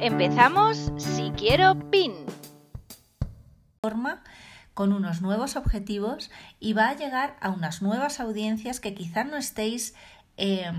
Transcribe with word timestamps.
Empezamos 0.00 0.92
si 0.98 1.30
quiero 1.30 1.90
PIN. 1.90 2.12
Forma 3.80 4.22
con 4.74 4.92
unos 4.92 5.22
nuevos 5.22 5.56
objetivos 5.56 6.30
y 6.60 6.74
va 6.74 6.90
a 6.90 6.96
llegar 6.96 7.36
a 7.40 7.48
unas 7.48 7.80
nuevas 7.80 8.20
audiencias 8.20 8.78
que 8.78 8.94
quizás 8.94 9.26
no 9.26 9.38
estéis 9.38 9.94
eh, 10.36 10.70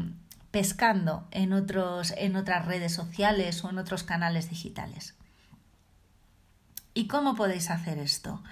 pescando 0.51 1.27
en, 1.31 1.51
otros, 1.51 2.13
en 2.15 2.35
otras 2.35 2.65
redes 2.65 2.93
sociales 2.93 3.63
o 3.63 3.71
en 3.71 3.79
otros 3.79 4.03
canales 4.03 4.51
digitales. 4.51 5.15
¿Y 6.93 7.07
cómo 7.07 7.33
podéis 7.33 7.71
hacer 7.71 7.97
esto? 7.97 8.43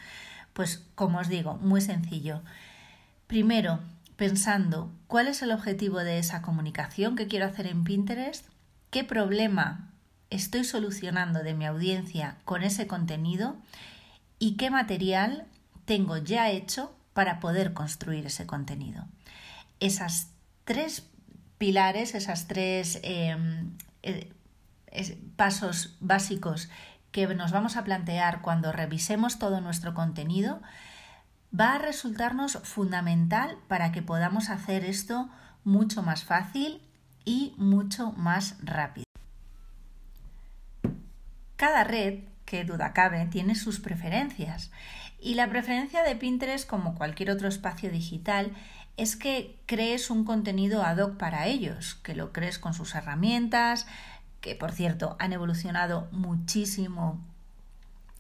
Pues 0.54 0.84
como 0.96 1.20
os 1.20 1.30
digo, 1.30 1.58
muy 1.58 1.80
sencillo. 1.82 2.42
Primero, 3.28 3.82
pensando 4.16 4.92
cuál 5.06 5.28
es 5.28 5.44
el 5.44 5.52
objetivo 5.52 6.00
de 6.00 6.18
esa 6.18 6.42
comunicación 6.42 7.16
que 7.16 7.28
quiero 7.28 7.46
hacer 7.46 7.68
en 7.68 7.84
Pinterest, 7.84 8.48
qué 8.90 9.04
problema 9.04 9.92
estoy 10.30 10.64
solucionando 10.64 11.44
de 11.44 11.54
mi 11.54 11.66
audiencia 11.66 12.38
con 12.46 12.64
ese 12.64 12.88
contenido 12.88 13.58
y 14.40 14.58
qué 14.58 14.70
material 14.70 15.46
tengo 15.86 16.18
ya 16.18 16.50
hecho 16.50 16.96
para 17.14 17.40
poder 17.40 17.74
construir 17.74 18.26
ese 18.26 18.46
contenido. 18.46 19.06
Esas 19.80 20.30
tres 20.66 21.08
pilares, 21.58 22.16
esas 22.16 22.48
tres 22.48 23.00
em, 23.04 23.78
eh, 24.04 24.34
pasos 25.36 25.96
básicos 26.00 26.70
que 27.12 27.28
nos 27.28 27.52
vamos 27.52 27.78
a 27.78 27.84
plantear 27.84 28.42
cuando 28.42 28.72
revisemos 28.72 29.40
todo 29.40 29.62
nuestro 29.62 29.94
contenido, 29.94 30.62
va 31.58 31.76
a 31.76 31.80
resultarnos 31.80 32.60
fundamental 32.64 33.58
para 33.70 33.92
que 33.94 34.02
podamos 34.02 34.50
hacer 34.50 34.84
esto 34.84 35.30
mucho 35.64 36.04
más 36.04 36.26
fácil 36.26 36.82
y 37.24 37.54
mucho 37.58 38.12
más 38.12 38.58
rápido. 38.62 39.05
Cada 41.56 41.84
red, 41.84 42.20
que 42.46 42.64
duda 42.64 42.94
cabe, 42.94 43.26
tiene 43.26 43.56
sus 43.56 43.80
preferencias 43.80 44.72
y 45.26 45.34
la 45.34 45.50
preferencia 45.50 46.04
de 46.04 46.16
Pinterest, 46.16 46.70
como 46.70 46.94
cualquier 46.94 47.32
otro 47.32 47.48
espacio 47.48 47.90
digital, 47.90 48.52
es 48.96 49.16
que 49.16 49.60
crees 49.66 50.12
un 50.12 50.24
contenido 50.24 50.84
ad 50.84 51.00
hoc 51.00 51.18
para 51.18 51.48
ellos, 51.48 51.96
que 51.96 52.16
lo 52.16 52.32
crees 52.32 52.60
con 52.60 52.76
sus 52.76 52.94
herramientas, 52.94 53.88
que 54.40 54.54
por 54.54 54.72
cierto 54.72 55.16
han 55.20 55.34
evolucionado 55.34 56.08
muchísimo 56.12 57.20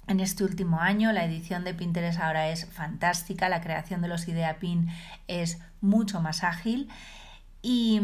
en 0.07 0.19
este 0.19 0.43
último 0.43 0.79
año. 0.79 1.11
La 1.11 1.25
edición 1.25 1.63
de 1.63 1.75
Pinterest 1.75 2.19
ahora 2.19 2.49
es 2.49 2.65
fantástica, 2.65 3.49
la 3.49 3.61
creación 3.61 4.01
de 4.01 4.07
los 4.07 4.27
idea 4.27 4.57
pin 4.57 4.89
es 5.27 5.59
mucho 5.81 6.21
más 6.21 6.43
ágil 6.43 6.89
y, 7.61 8.01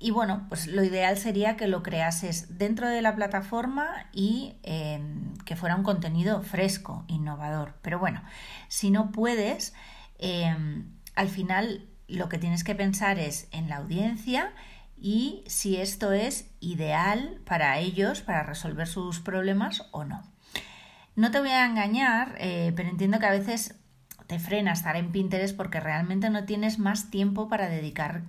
y 0.00 0.12
bueno, 0.12 0.46
pues 0.48 0.68
lo 0.68 0.84
ideal 0.84 1.18
sería 1.18 1.56
que 1.56 1.66
lo 1.66 1.82
creases 1.82 2.58
dentro 2.58 2.88
de 2.88 3.02
la 3.02 3.16
plataforma 3.16 4.06
y 4.12 4.54
em, 4.62 5.34
que 5.44 5.56
fuera 5.56 5.74
un 5.74 5.82
contenido 5.82 6.40
fresco, 6.42 7.04
innovador. 7.08 7.74
Pero 7.82 7.98
bueno, 7.98 8.22
si 8.68 8.90
no 8.90 9.10
puedes, 9.10 9.74
em, 10.18 10.92
al 11.16 11.28
final 11.28 11.88
lo 12.06 12.28
que 12.28 12.38
tienes 12.38 12.62
que 12.62 12.76
pensar 12.76 13.18
es 13.18 13.48
en 13.50 13.68
la 13.68 13.76
audiencia 13.78 14.52
y 14.96 15.42
si 15.46 15.76
esto 15.76 16.12
es 16.12 16.50
ideal 16.60 17.40
para 17.44 17.78
ellos, 17.78 18.20
para 18.20 18.44
resolver 18.44 18.86
sus 18.86 19.18
problemas 19.20 19.88
o 19.90 20.04
no. 20.04 20.22
No 21.16 21.32
te 21.32 21.40
voy 21.40 21.50
a 21.50 21.66
engañar, 21.66 22.36
eh, 22.38 22.72
pero 22.76 22.88
entiendo 22.88 23.18
que 23.18 23.26
a 23.26 23.32
veces 23.32 23.74
te 24.28 24.38
frena 24.38 24.72
estar 24.72 24.94
en 24.94 25.10
Pinterest 25.10 25.56
porque 25.56 25.80
realmente 25.80 26.30
no 26.30 26.44
tienes 26.44 26.78
más 26.78 27.10
tiempo 27.10 27.48
para 27.48 27.68
dedicar, 27.68 28.22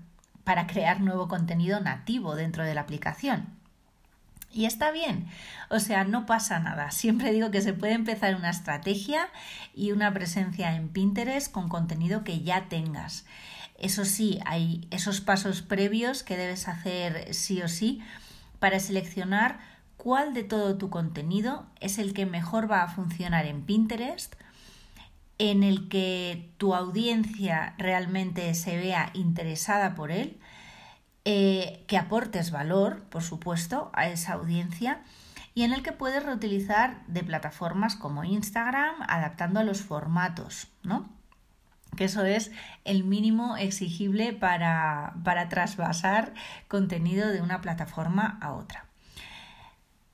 para 0.50 0.66
crear 0.66 1.00
nuevo 1.00 1.28
contenido 1.28 1.80
nativo 1.80 2.36
dentro 2.36 2.64
de 2.64 2.74
la 2.74 2.82
aplicación. 2.82 3.46
Y 4.52 4.66
está 4.66 4.90
bien, 4.90 5.28
o 5.70 5.80
sea, 5.80 6.06
no 6.06 6.26
pasa 6.26 6.58
nada. 6.58 6.90
Siempre 6.90 7.32
digo 7.32 7.52
que 7.52 7.62
se 7.62 7.74
puede 7.74 7.94
empezar 7.94 8.34
una 8.34 8.50
estrategia 8.50 9.30
y 9.76 9.92
una 9.92 10.12
presencia 10.12 10.76
en 10.76 10.90
Pinterest 10.90 11.52
con 11.52 11.70
contenido 11.70 12.24
que 12.24 12.42
ya 12.42 12.68
tengas. 12.68 13.28
Eso 13.78 14.06
sí, 14.06 14.40
hay 14.44 14.88
esos 14.90 15.22
pasos 15.22 15.62
previos 15.62 16.24
que 16.24 16.36
debes 16.36 16.68
hacer 16.68 17.32
sí 17.36 17.62
o 17.62 17.68
sí 17.68 18.02
para 18.58 18.80
seleccionar 18.80 19.60
cuál 19.98 20.34
de 20.34 20.44
todo 20.44 20.80
tu 20.80 20.90
contenido 20.90 21.68
es 21.80 22.00
el 22.00 22.16
que 22.16 22.26
mejor 22.26 22.72
va 22.72 22.82
a 22.82 22.88
funcionar 22.88 23.46
en 23.46 23.62
Pinterest, 23.62 24.34
en 25.40 25.64
el 25.64 25.90
que 25.90 26.54
tu 26.58 26.76
audiencia 26.76 27.74
realmente 27.78 28.54
se 28.54 28.78
vea 28.78 29.10
interesada 29.14 29.96
por 29.96 30.12
él, 30.12 30.40
eh, 31.26 31.86
que 31.88 31.98
aportes 31.98 32.52
valor, 32.52 33.04
por 33.10 33.24
supuesto, 33.24 33.90
a 33.94 34.08
esa 34.08 34.34
audiencia 34.34 35.02
y 35.56 35.64
en 35.64 35.74
el 35.74 35.82
que 35.82 35.92
puedes 35.92 36.24
reutilizar 36.24 37.06
de 37.08 37.24
plataformas 37.24 37.96
como 37.96 38.24
Instagram 38.24 38.96
adaptando 39.08 39.60
a 39.60 39.64
los 39.64 39.82
formatos, 39.82 40.68
¿no? 40.84 41.10
que 41.96 42.06
eso 42.06 42.24
es 42.24 42.52
el 42.86 43.04
mínimo 43.04 43.58
exigible 43.58 44.34
para, 44.34 45.16
para 45.24 45.50
trasvasar 45.50 46.34
contenido 46.68 47.30
de 47.30 47.42
una 47.42 47.62
plataforma 47.62 48.38
a 48.42 48.54
otra. 48.54 48.89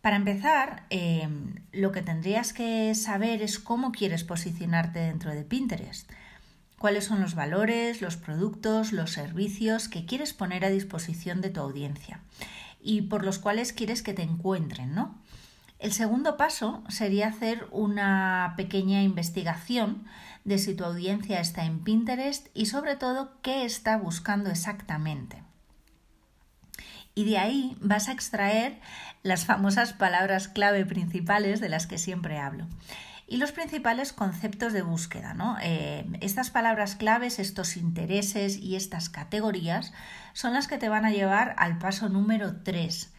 Para 0.05 0.17
empezar, 0.17 0.85
em, 0.91 1.55
lo 1.71 1.91
que 1.91 2.03
tendrías 2.03 2.53
que 2.53 2.93
saber 2.93 3.41
es 3.41 3.57
cómo 3.57 3.91
quieres 3.91 4.23
posicionarte 4.23 4.99
dentro 4.99 5.31
de 5.31 5.43
Pinterest. 5.43 6.07
Cuáles 6.77 7.05
son 7.05 7.21
los 7.21 7.33
valores, 7.33 8.03
los 8.03 8.15
productos, 8.15 8.93
los 8.93 9.13
servicios 9.13 9.89
que 9.89 10.05
quieres 10.05 10.31
poner 10.31 10.63
a 10.63 10.69
disposición 10.69 11.41
de 11.41 11.49
tu 11.49 11.59
audiencia 11.59 12.19
y 12.79 13.01
por 13.01 13.25
los 13.25 13.39
cuales 13.39 13.73
quieres 13.73 14.03
que 14.03 14.13
te 14.13 14.21
encuentren, 14.21 14.93
¿no? 14.93 15.15
El 15.79 15.91
segundo 15.91 16.37
paso 16.37 16.83
sería 16.87 17.29
hacer 17.29 17.65
una 17.71 18.53
pequeña 18.57 19.01
investigación 19.01 20.05
de 20.43 20.59
si 20.59 20.75
tu 20.75 20.83
audiencia 20.83 21.39
está 21.39 21.65
en 21.65 21.79
Pinterest 21.79 22.49
y 22.53 22.67
sobre 22.67 22.95
todo 22.95 23.31
qué 23.41 23.65
está 23.65 23.97
buscando 23.97 24.51
exactamente 24.51 25.41
y 27.15 27.23
de 27.23 27.37
ahí 27.37 27.77
vas 27.79 28.09
a 28.09 28.11
extraer 28.11 28.77
las 29.25 29.45
famosas 29.45 29.91
palabras 29.91 30.47
clave 30.47 30.85
principales 30.85 31.59
de 31.59 31.67
las 31.67 31.87
que 31.87 31.97
siempre 31.97 32.37
hablo. 32.37 32.67
Y 33.27 33.37
los 33.37 33.51
principales 33.51 34.13
conceptos 34.13 34.71
de 34.71 34.83
búsqueda. 34.83 35.33
¿no? 35.33 35.57
Eh, 35.63 36.05
estas 36.21 36.51
palabras 36.51 36.95
claves, 36.95 37.39
estos 37.39 37.75
intereses 37.75 38.55
y 38.57 38.75
estas 38.75 39.09
categorías 39.09 39.93
son 40.33 40.53
las 40.53 40.67
que 40.67 40.77
te 40.77 40.89
van 40.89 41.05
a 41.05 41.11
llevar 41.11 41.55
al 41.57 41.79
paso 41.79 42.07
número 42.07 42.57
3. 42.61 43.11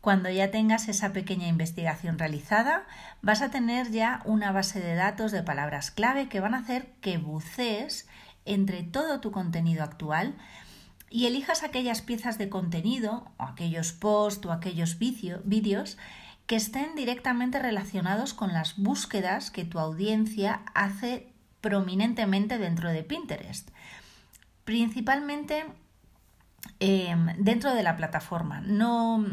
Cuando 0.00 0.30
ya 0.30 0.50
tengas 0.50 0.88
esa 0.88 1.12
pequeña 1.12 1.46
investigación 1.46 2.18
realizada, 2.18 2.84
vas 3.20 3.42
a 3.42 3.50
tener 3.50 3.90
ya 3.90 4.22
una 4.24 4.50
base 4.50 4.80
de 4.80 4.94
datos 4.94 5.30
de 5.30 5.42
palabras 5.42 5.90
clave 5.90 6.30
que 6.30 6.40
van 6.40 6.54
a 6.54 6.60
hacer 6.60 6.86
que 7.02 7.18
bucees 7.18 8.08
entre 8.46 8.82
todo 8.82 9.20
tu 9.20 9.30
contenido 9.30 9.84
actual 9.84 10.36
y 11.14 11.26
elijas 11.26 11.62
aquellas 11.62 12.02
piezas 12.02 12.38
de 12.38 12.48
contenido 12.48 13.30
o 13.36 13.44
aquellos 13.44 13.92
posts 13.92 14.44
o 14.46 14.50
aquellos 14.50 14.98
vídeos 14.98 15.96
que 16.48 16.56
estén 16.56 16.96
directamente 16.96 17.60
relacionados 17.60 18.34
con 18.34 18.52
las 18.52 18.76
búsquedas 18.76 19.52
que 19.52 19.64
tu 19.64 19.78
audiencia 19.78 20.62
hace 20.74 21.28
prominentemente 21.60 22.58
dentro 22.58 22.90
de 22.90 23.04
Pinterest. 23.04 23.70
Principalmente 24.64 25.66
em, 26.80 27.28
dentro 27.38 27.72
de 27.74 27.84
la 27.84 27.96
plataforma. 27.96 28.60
No, 28.62 29.24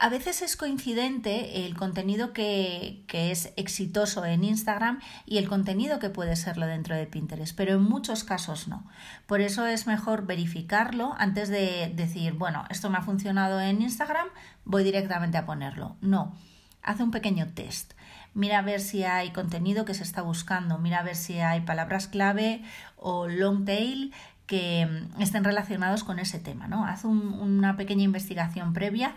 a 0.00 0.08
veces 0.08 0.42
es 0.42 0.56
coincidente 0.56 1.66
el 1.66 1.76
contenido 1.76 2.32
que, 2.32 3.04
es 3.08 3.52
exitoso 3.56 4.24
en 4.24 4.44
Instagram 4.44 5.00
y 5.24 5.38
el 5.38 5.48
contenido 5.48 5.98
que 5.98 6.10
puede 6.10 6.36
serlo 6.36 6.66
dentro 6.66 6.94
de 6.94 7.06
Pinterest, 7.06 7.56
pero 7.56 7.74
en 7.74 7.82
muchos 7.82 8.24
casos 8.24 8.68
no. 8.68 8.86
Por 9.26 9.40
eso 9.40 9.66
es 9.66 9.86
mejor 9.86 10.26
verificarlo 10.26 11.14
antes 11.18 11.48
de 11.48 11.92
decir, 11.94 12.34
bueno, 12.34 12.64
esto 12.70 12.90
me 12.90 12.98
ha 12.98 13.02
funcionado 13.02 13.60
en 13.60 13.82
Instagram, 13.82 14.28
voy 14.64 14.84
directamente 14.84 15.38
a 15.38 15.46
ponerlo. 15.46 15.96
No, 16.00 16.34
hace 16.82 17.02
un 17.02 17.10
pequeño 17.10 17.48
test. 17.54 17.92
Mira 18.34 18.58
a 18.58 18.62
ver 18.62 18.80
si 18.80 19.04
hay 19.04 19.30
contenido 19.30 19.84
que 19.84 19.94
se 19.94 20.02
está 20.02 20.22
buscando, 20.22 20.78
mira 20.78 20.98
a 20.98 21.02
ver 21.02 21.16
si 21.16 21.38
hay 21.38 21.60
palabras 21.62 22.06
clave 22.06 22.62
o 22.96 23.28
long 23.28 23.64
tail 23.64 24.12
que 24.46 24.86
mm, 24.86 25.20
estén 25.20 25.44
relacionados 25.44 26.04
con 26.04 26.18
ese 26.18 26.38
tema, 26.38 26.68
¿no? 26.68 26.86
Haz 26.86 27.04
una 27.04 27.76
pequeña 27.76 28.04
investigación 28.04 28.72
previa 28.72 29.14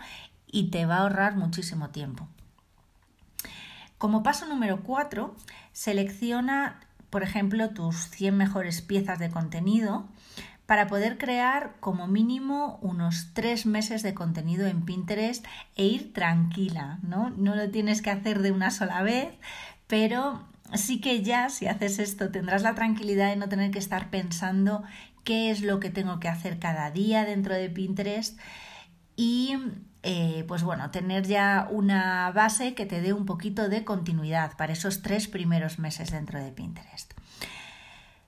y 0.52 0.70
te 0.70 0.86
va 0.86 0.96
a 0.96 1.00
ahorrar 1.00 1.36
muchísimo 1.36 1.90
tiempo. 1.90 2.28
Como 3.98 4.22
paso 4.22 4.46
número 4.46 4.82
4, 4.82 5.34
selecciona, 5.72 6.80
por 7.10 7.22
ejemplo, 7.22 7.70
tus 7.70 8.08
100 8.10 8.36
mejores 8.36 8.80
piezas 8.80 9.18
de 9.18 9.30
contenido 9.30 10.08
para 10.70 10.86
poder 10.86 11.18
crear 11.18 11.74
como 11.80 12.06
mínimo 12.06 12.78
unos 12.80 13.30
tres 13.34 13.66
meses 13.66 14.04
de 14.04 14.14
contenido 14.14 14.68
en 14.68 14.84
Pinterest 14.84 15.44
e 15.74 15.84
ir 15.84 16.12
tranquila, 16.12 17.00
¿no? 17.02 17.30
No 17.30 17.56
lo 17.56 17.70
tienes 17.70 18.02
que 18.02 18.10
hacer 18.10 18.40
de 18.40 18.52
una 18.52 18.70
sola 18.70 19.02
vez, 19.02 19.34
pero 19.88 20.44
sí 20.74 21.00
que 21.00 21.22
ya 21.22 21.48
si 21.48 21.66
haces 21.66 21.98
esto 21.98 22.30
tendrás 22.30 22.62
la 22.62 22.76
tranquilidad 22.76 23.30
de 23.30 23.36
no 23.36 23.48
tener 23.48 23.72
que 23.72 23.80
estar 23.80 24.10
pensando 24.10 24.84
qué 25.24 25.50
es 25.50 25.60
lo 25.60 25.80
que 25.80 25.90
tengo 25.90 26.20
que 26.20 26.28
hacer 26.28 26.58
cada 26.58 26.90
día 26.90 27.24
dentro 27.24 27.54
de 27.54 27.68
Pinterest 27.68 28.38
y 29.16 29.56
eh, 30.02 30.44
pues 30.48 30.62
bueno, 30.62 30.90
tener 30.90 31.26
ya 31.26 31.68
una 31.70 32.30
base 32.32 32.74
que 32.74 32.86
te 32.86 33.00
dé 33.00 33.12
un 33.12 33.26
poquito 33.26 33.68
de 33.68 33.84
continuidad 33.84 34.56
para 34.56 34.72
esos 34.72 35.02
tres 35.02 35.28
primeros 35.28 35.78
meses 35.78 36.10
dentro 36.10 36.42
de 36.42 36.52
Pinterest. 36.52 37.12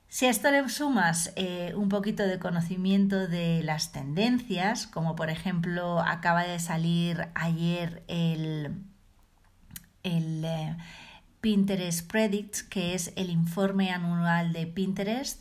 Si 0.08 0.26
a 0.26 0.30
esto 0.30 0.50
le 0.50 0.68
sumas 0.68 1.32
eh, 1.36 1.72
un 1.74 1.88
poquito 1.88 2.24
de 2.24 2.38
conocimiento 2.38 3.26
de 3.28 3.62
las 3.62 3.92
tendencias, 3.92 4.86
como 4.86 5.16
por 5.16 5.30
ejemplo 5.30 6.00
acaba 6.00 6.42
de 6.44 6.58
salir 6.58 7.28
ayer 7.34 8.02
el, 8.08 8.84
el 10.02 10.44
eh, 10.44 10.76
Pinterest 11.40 12.06
Predicts, 12.10 12.62
que 12.62 12.94
es 12.94 13.14
el 13.16 13.30
informe 13.30 13.90
anual 13.90 14.52
de 14.52 14.66
Pinterest, 14.66 15.40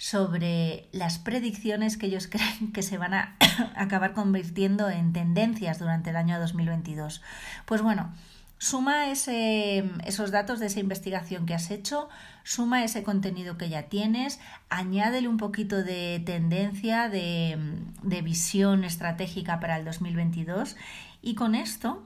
sobre 0.00 0.88
las 0.92 1.18
predicciones 1.18 1.98
que 1.98 2.06
ellos 2.06 2.26
creen 2.30 2.72
que 2.72 2.82
se 2.82 2.96
van 2.96 3.12
a 3.12 3.36
acabar 3.76 4.14
convirtiendo 4.14 4.88
en 4.88 5.12
tendencias 5.12 5.78
durante 5.78 6.08
el 6.08 6.16
año 6.16 6.40
2022. 6.40 7.20
Pues 7.66 7.82
bueno, 7.82 8.10
suma 8.56 9.10
ese, 9.10 9.84
esos 10.06 10.30
datos 10.30 10.58
de 10.58 10.68
esa 10.68 10.80
investigación 10.80 11.44
que 11.44 11.52
has 11.52 11.70
hecho, 11.70 12.08
suma 12.44 12.82
ese 12.82 13.02
contenido 13.02 13.58
que 13.58 13.68
ya 13.68 13.90
tienes, 13.90 14.40
añádele 14.70 15.28
un 15.28 15.36
poquito 15.36 15.84
de 15.84 16.22
tendencia, 16.24 17.10
de, 17.10 17.58
de 18.02 18.22
visión 18.22 18.84
estratégica 18.84 19.60
para 19.60 19.76
el 19.76 19.84
2022 19.84 20.76
y 21.20 21.34
con 21.34 21.54
esto 21.54 22.02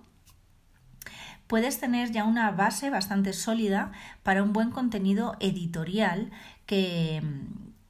puedes 1.46 1.78
tener 1.78 2.10
ya 2.10 2.24
una 2.24 2.50
base 2.50 2.90
bastante 2.90 3.34
sólida 3.34 3.92
para 4.24 4.42
un 4.42 4.52
buen 4.52 4.72
contenido 4.72 5.36
editorial 5.38 6.32
que, 6.66 7.22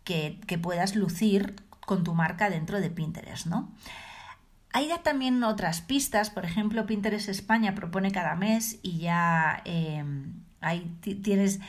que, 0.04 0.58
puedas 0.62 0.94
lucir 0.94 1.56
con 1.80 2.04
tu 2.04 2.14
marca 2.14 2.50
dentro 2.50 2.80
de 2.80 2.90
Pinterest, 2.90 3.46
¿no? 3.46 3.72
Hay 4.72 4.88
ya 4.88 5.02
también 5.02 5.42
otras 5.44 5.80
pistas, 5.80 6.30
por 6.30 6.44
ejemplo, 6.44 6.86
Pinterest 6.86 7.28
España 7.28 7.74
propone 7.74 8.10
cada 8.10 8.34
mes 8.34 8.78
y 8.82 8.98
ya 8.98 9.62
em, 9.64 10.42
ahí 10.60 10.96
tienes 11.00 11.60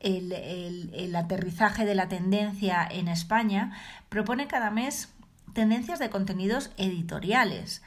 el, 0.00 0.32
el, 0.32 1.14
aterrizaje 1.14 1.84
de 1.84 1.94
la 1.94 2.08
tendencia 2.08 2.86
en 2.90 3.08
España, 3.08 3.72
propone 4.08 4.46
cada 4.46 4.70
mes 4.70 5.12
tendencias 5.52 5.98
de 5.98 6.10
contenidos 6.10 6.70
editoriales, 6.78 7.82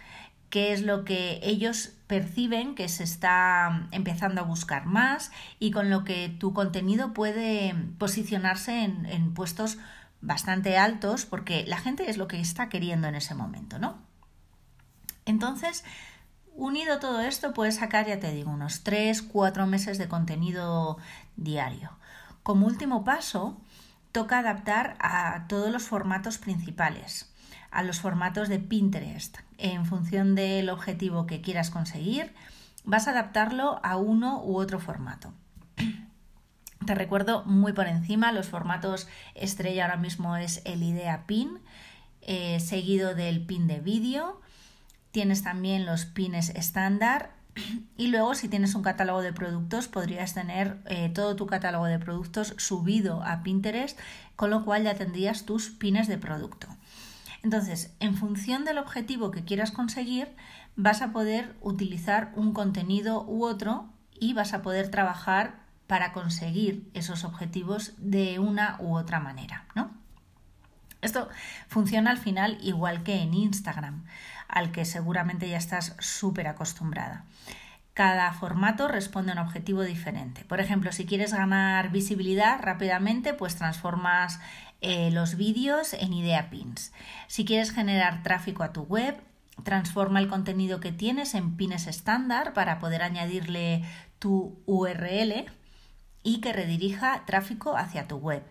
que 0.50 0.74
es 0.74 0.84
lo 0.84 1.06
que 1.06 1.40
ellos 1.42 1.95
perciben 2.08 2.76
que 2.76 2.88
se 2.88 3.04
está 3.04 3.88
empezando 3.92 4.42
a 4.42 4.46
buscar 4.46 4.86
más 4.86 5.32
y 5.60 5.72
con 5.72 5.90
lo 5.90 6.04
que 6.04 6.30
tu 6.30 6.54
contenido 6.54 7.14
puede 7.14 7.74
posicionarse 7.98 8.84
en, 8.84 9.34
puestos 9.34 9.78
bastante 10.22 10.78
altos 10.78 11.26
porque 11.26 11.66
la 11.68 11.78
gente 11.78 12.10
es 12.10 12.18
lo 12.18 12.28
que 12.28 12.40
está 12.40 12.70
queriendo 12.70 13.08
en 13.08 13.16
ese 13.16 13.34
momento, 13.34 13.80
¿no? 13.80 13.98
Entonces, 15.26 15.84
unido 16.54 17.00
todo 17.00 17.22
esto, 17.22 17.54
puedes 17.54 17.76
sacar, 17.76 18.08
ya 18.08 18.20
te 18.20 18.32
digo, 18.32 18.52
unos 18.52 18.84
3, 18.84 19.24
4 19.24 19.66
meses 19.66 19.98
de 19.98 20.08
contenido 20.08 20.98
diario. 21.36 21.98
Como 22.44 22.68
último 22.68 23.04
paso, 23.04 23.60
toca 24.12 24.40
adaptar 24.40 24.96
a 25.00 25.48
todos 25.48 25.72
los 25.72 25.84
formatos 25.84 26.38
principales 26.38 27.35
a 27.76 27.84
los 27.84 28.00
formatos 28.00 28.48
de 28.48 28.60
Pinterest. 28.60 29.38
En 29.58 29.86
función 29.86 30.34
del 30.34 30.70
objetivo 30.70 31.28
que 31.28 31.42
quieras 31.42 31.70
conseguir, 31.70 32.34
vas 32.86 33.08
a 33.08 33.12
adaptarlo 33.12 33.80
a 33.84 33.98
uno 33.98 34.42
u 34.44 34.58
otro 34.58 34.80
formato. 34.80 35.34
Te 36.86 36.96
recuerdo 36.96 37.44
muy 37.46 37.74
por 37.74 37.88
encima, 37.88 38.32
los 38.32 38.48
formatos 38.48 39.08
estrella 39.34 39.86
ahora 39.86 39.98
mismo 39.98 40.38
es 40.38 40.62
el 40.66 40.84
idea 40.84 41.26
pin, 41.26 41.60
eh, 42.22 42.60
seguido 42.60 43.14
del 43.14 43.46
pin 43.46 43.68
de 43.68 43.82
vídeo. 43.82 44.40
Tienes 45.12 45.44
también 45.44 45.86
los 45.86 46.06
pines 46.06 46.50
estándar 46.50 47.34
y 47.98 48.08
luego 48.08 48.36
si 48.36 48.48
tienes 48.48 48.76
un 48.76 48.84
catálogo 48.84 49.22
de 49.22 49.34
productos 49.34 49.88
podrías 49.88 50.34
tener 50.34 50.78
eh, 50.86 51.10
todo 51.10 51.36
tu 51.36 51.46
catálogo 51.46 51.86
de 51.86 52.00
productos 52.00 52.54
subido 52.58 53.24
a 53.24 53.44
Pinterest, 53.44 54.00
con 54.36 54.50
lo 54.50 54.64
cual 54.64 54.84
ya 54.84 54.96
tendrías 54.96 55.46
tus 55.46 55.70
pines 55.70 56.08
de 56.08 56.18
producto. 56.18 56.68
Entonces, 57.46 57.96
en 58.00 58.16
función 58.16 58.66
del 58.66 58.80
objetivo 58.80 59.30
que 59.30 59.46
quieras 59.46 59.70
conseguir, 59.70 60.36
vas 60.76 61.04
a 61.04 61.12
poder 61.12 61.56
utilizar 61.62 62.32
un 62.36 62.54
contenido 62.54 63.24
u 63.24 63.46
otro 63.46 63.88
y 64.20 64.34
vas 64.34 64.56
a 64.56 64.64
poder 64.64 64.90
trabajar 64.90 65.60
para 65.86 66.12
conseguir 66.12 66.90
esos 66.96 67.24
objetivos 67.24 67.94
de 67.98 68.40
una 68.40 68.78
u 68.80 68.98
otra 68.98 69.20
manera, 69.20 69.66
¿no? 69.76 69.92
Esto 71.04 71.30
funciona 71.68 72.10
al 72.10 72.18
final 72.18 72.58
igual 72.64 73.04
que 73.04 73.22
en 73.22 73.36
Instagram, 73.36 74.06
al 74.48 74.72
que 74.72 74.84
seguramente 74.84 75.48
ya 75.48 75.58
estás 75.58 75.96
súper 76.00 76.48
acostumbrada. 76.48 77.26
Cada 77.94 78.34
formato 78.34 78.88
responde 78.88 79.32
a 79.32 79.36
un 79.36 79.40
objetivo 79.48 79.84
diferente. 79.84 80.44
Por 80.46 80.60
ejemplo, 80.60 80.92
si 80.92 81.06
quieres 81.06 81.32
ganar 81.32 81.92
visibilidad 81.92 82.60
rápidamente, 82.60 83.36
pues 83.36 83.56
transformas 83.56 84.42
eh, 84.88 85.10
los 85.10 85.36
vídeos 85.36 85.94
en 85.94 86.14
idea 86.14 86.52
pins. 86.52 86.94
Si 87.26 87.44
quieres 87.44 87.72
generar 87.72 88.22
tráfico 88.22 88.62
a 88.62 88.72
tu 88.72 88.84
web, 88.84 89.20
transforma 89.64 90.20
el 90.20 90.28
contenido 90.28 90.80
que 90.80 90.92
tienes 90.92 91.34
en 91.34 91.58
pines 91.58 91.88
estándar 91.88 92.54
para 92.54 92.78
poder 92.78 93.02
añadirle 93.02 93.84
tu 94.20 94.62
URL 94.68 95.46
y 96.22 96.40
que 96.40 96.54
redirija 96.54 97.26
tráfico 97.26 97.76
hacia 97.76 98.08
tu 98.08 98.18
web. 98.18 98.44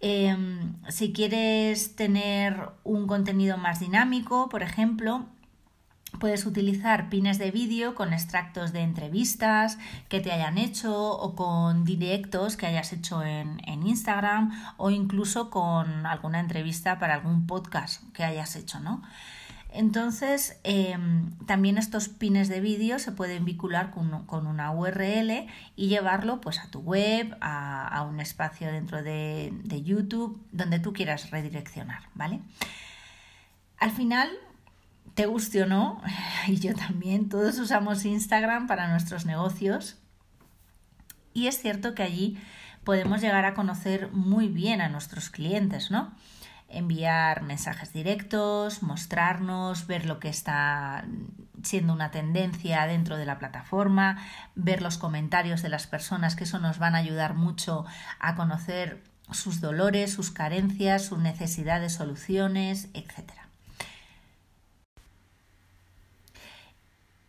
Em, 0.00 0.74
si 0.88 1.12
quieres 1.12 1.94
tener 1.94 2.70
un 2.82 3.06
contenido 3.06 3.56
más 3.56 3.78
dinámico, 3.78 4.48
por 4.48 4.64
ejemplo, 4.64 5.26
Puedes 6.18 6.46
utilizar 6.46 7.08
pines 7.08 7.38
de 7.38 7.50
vídeo 7.50 7.94
con 7.94 8.12
extractos 8.12 8.72
de 8.72 8.80
entrevistas 8.80 9.78
que 10.08 10.20
te 10.20 10.30
hayan 10.30 10.58
hecho 10.58 10.94
o 10.94 11.34
con 11.34 11.84
directos 11.84 12.56
que 12.56 12.66
hayas 12.66 12.92
hecho 12.92 13.22
en, 13.22 13.60
Instagram 13.66 14.52
o 14.76 14.90
incluso 14.90 15.50
con 15.50 16.06
alguna 16.06 16.38
entrevista 16.38 16.98
para 16.98 17.14
algún 17.14 17.46
podcast 17.46 18.02
que 18.12 18.24
hayas 18.24 18.54
hecho, 18.56 18.78
¿no? 18.78 19.02
Entonces, 19.74 20.60
em, 20.64 21.30
también 21.46 21.78
estos 21.78 22.08
pines 22.08 22.48
de 22.48 22.60
vídeo 22.60 22.98
se 22.98 23.10
pueden 23.10 23.46
vincular 23.46 23.90
con, 23.90 24.46
una 24.46 24.70
URL 24.70 25.46
y 25.76 25.88
llevarlo 25.88 26.40
pues, 26.42 26.58
a 26.58 26.70
tu 26.70 26.80
web, 26.80 27.36
a, 27.40 28.06
un 28.08 28.20
espacio 28.20 28.70
dentro 28.70 29.02
de, 29.02 29.50
de, 29.64 29.82
YouTube, 29.82 30.46
donde 30.52 30.78
tú 30.78 30.92
quieras 30.92 31.30
redireccionar, 31.30 32.02
¿vale? 32.14 32.40
Al 33.78 33.90
final, 33.90 34.28
te 35.14 35.26
guste 35.26 35.62
o 35.62 35.66
no, 35.66 36.00
y 36.46 36.58
yo 36.58 36.74
también, 36.74 37.28
todos 37.28 37.58
usamos 37.58 38.04
Instagram 38.04 38.66
para 38.66 38.88
nuestros 38.88 39.26
negocios. 39.26 39.98
Y 41.34 41.46
es 41.46 41.60
cierto 41.60 41.94
que 41.94 42.02
allí 42.02 42.38
podemos 42.84 43.20
llegar 43.20 43.44
a 43.44 43.54
conocer 43.54 44.10
muy 44.12 44.48
bien 44.48 44.80
a 44.80 44.88
nuestros 44.88 45.30
clientes, 45.30 45.90
¿no? 45.90 46.12
Enviar 46.68 47.42
mensajes 47.42 47.92
directos, 47.92 48.82
mostrarnos, 48.82 49.86
ver 49.86 50.06
lo 50.06 50.18
que 50.18 50.28
está 50.28 51.04
siendo 51.62 51.92
una 51.92 52.10
tendencia 52.10 52.86
dentro 52.86 53.16
de 53.16 53.26
la 53.26 53.38
plataforma, 53.38 54.18
ver 54.54 54.82
los 54.82 54.98
comentarios 54.98 55.62
de 55.62 55.68
las 55.68 55.86
personas, 55.86 56.34
que 56.34 56.44
eso 56.44 56.58
nos 56.58 56.78
van 56.78 56.94
a 56.94 56.98
ayudar 56.98 57.34
mucho 57.34 57.84
a 58.18 58.34
conocer 58.34 59.02
sus 59.30 59.60
dolores, 59.60 60.12
sus 60.12 60.30
carencias, 60.30 61.04
sus 61.04 61.18
necesidades, 61.18 61.94
soluciones, 61.94 62.88
etcétera. 62.94 63.41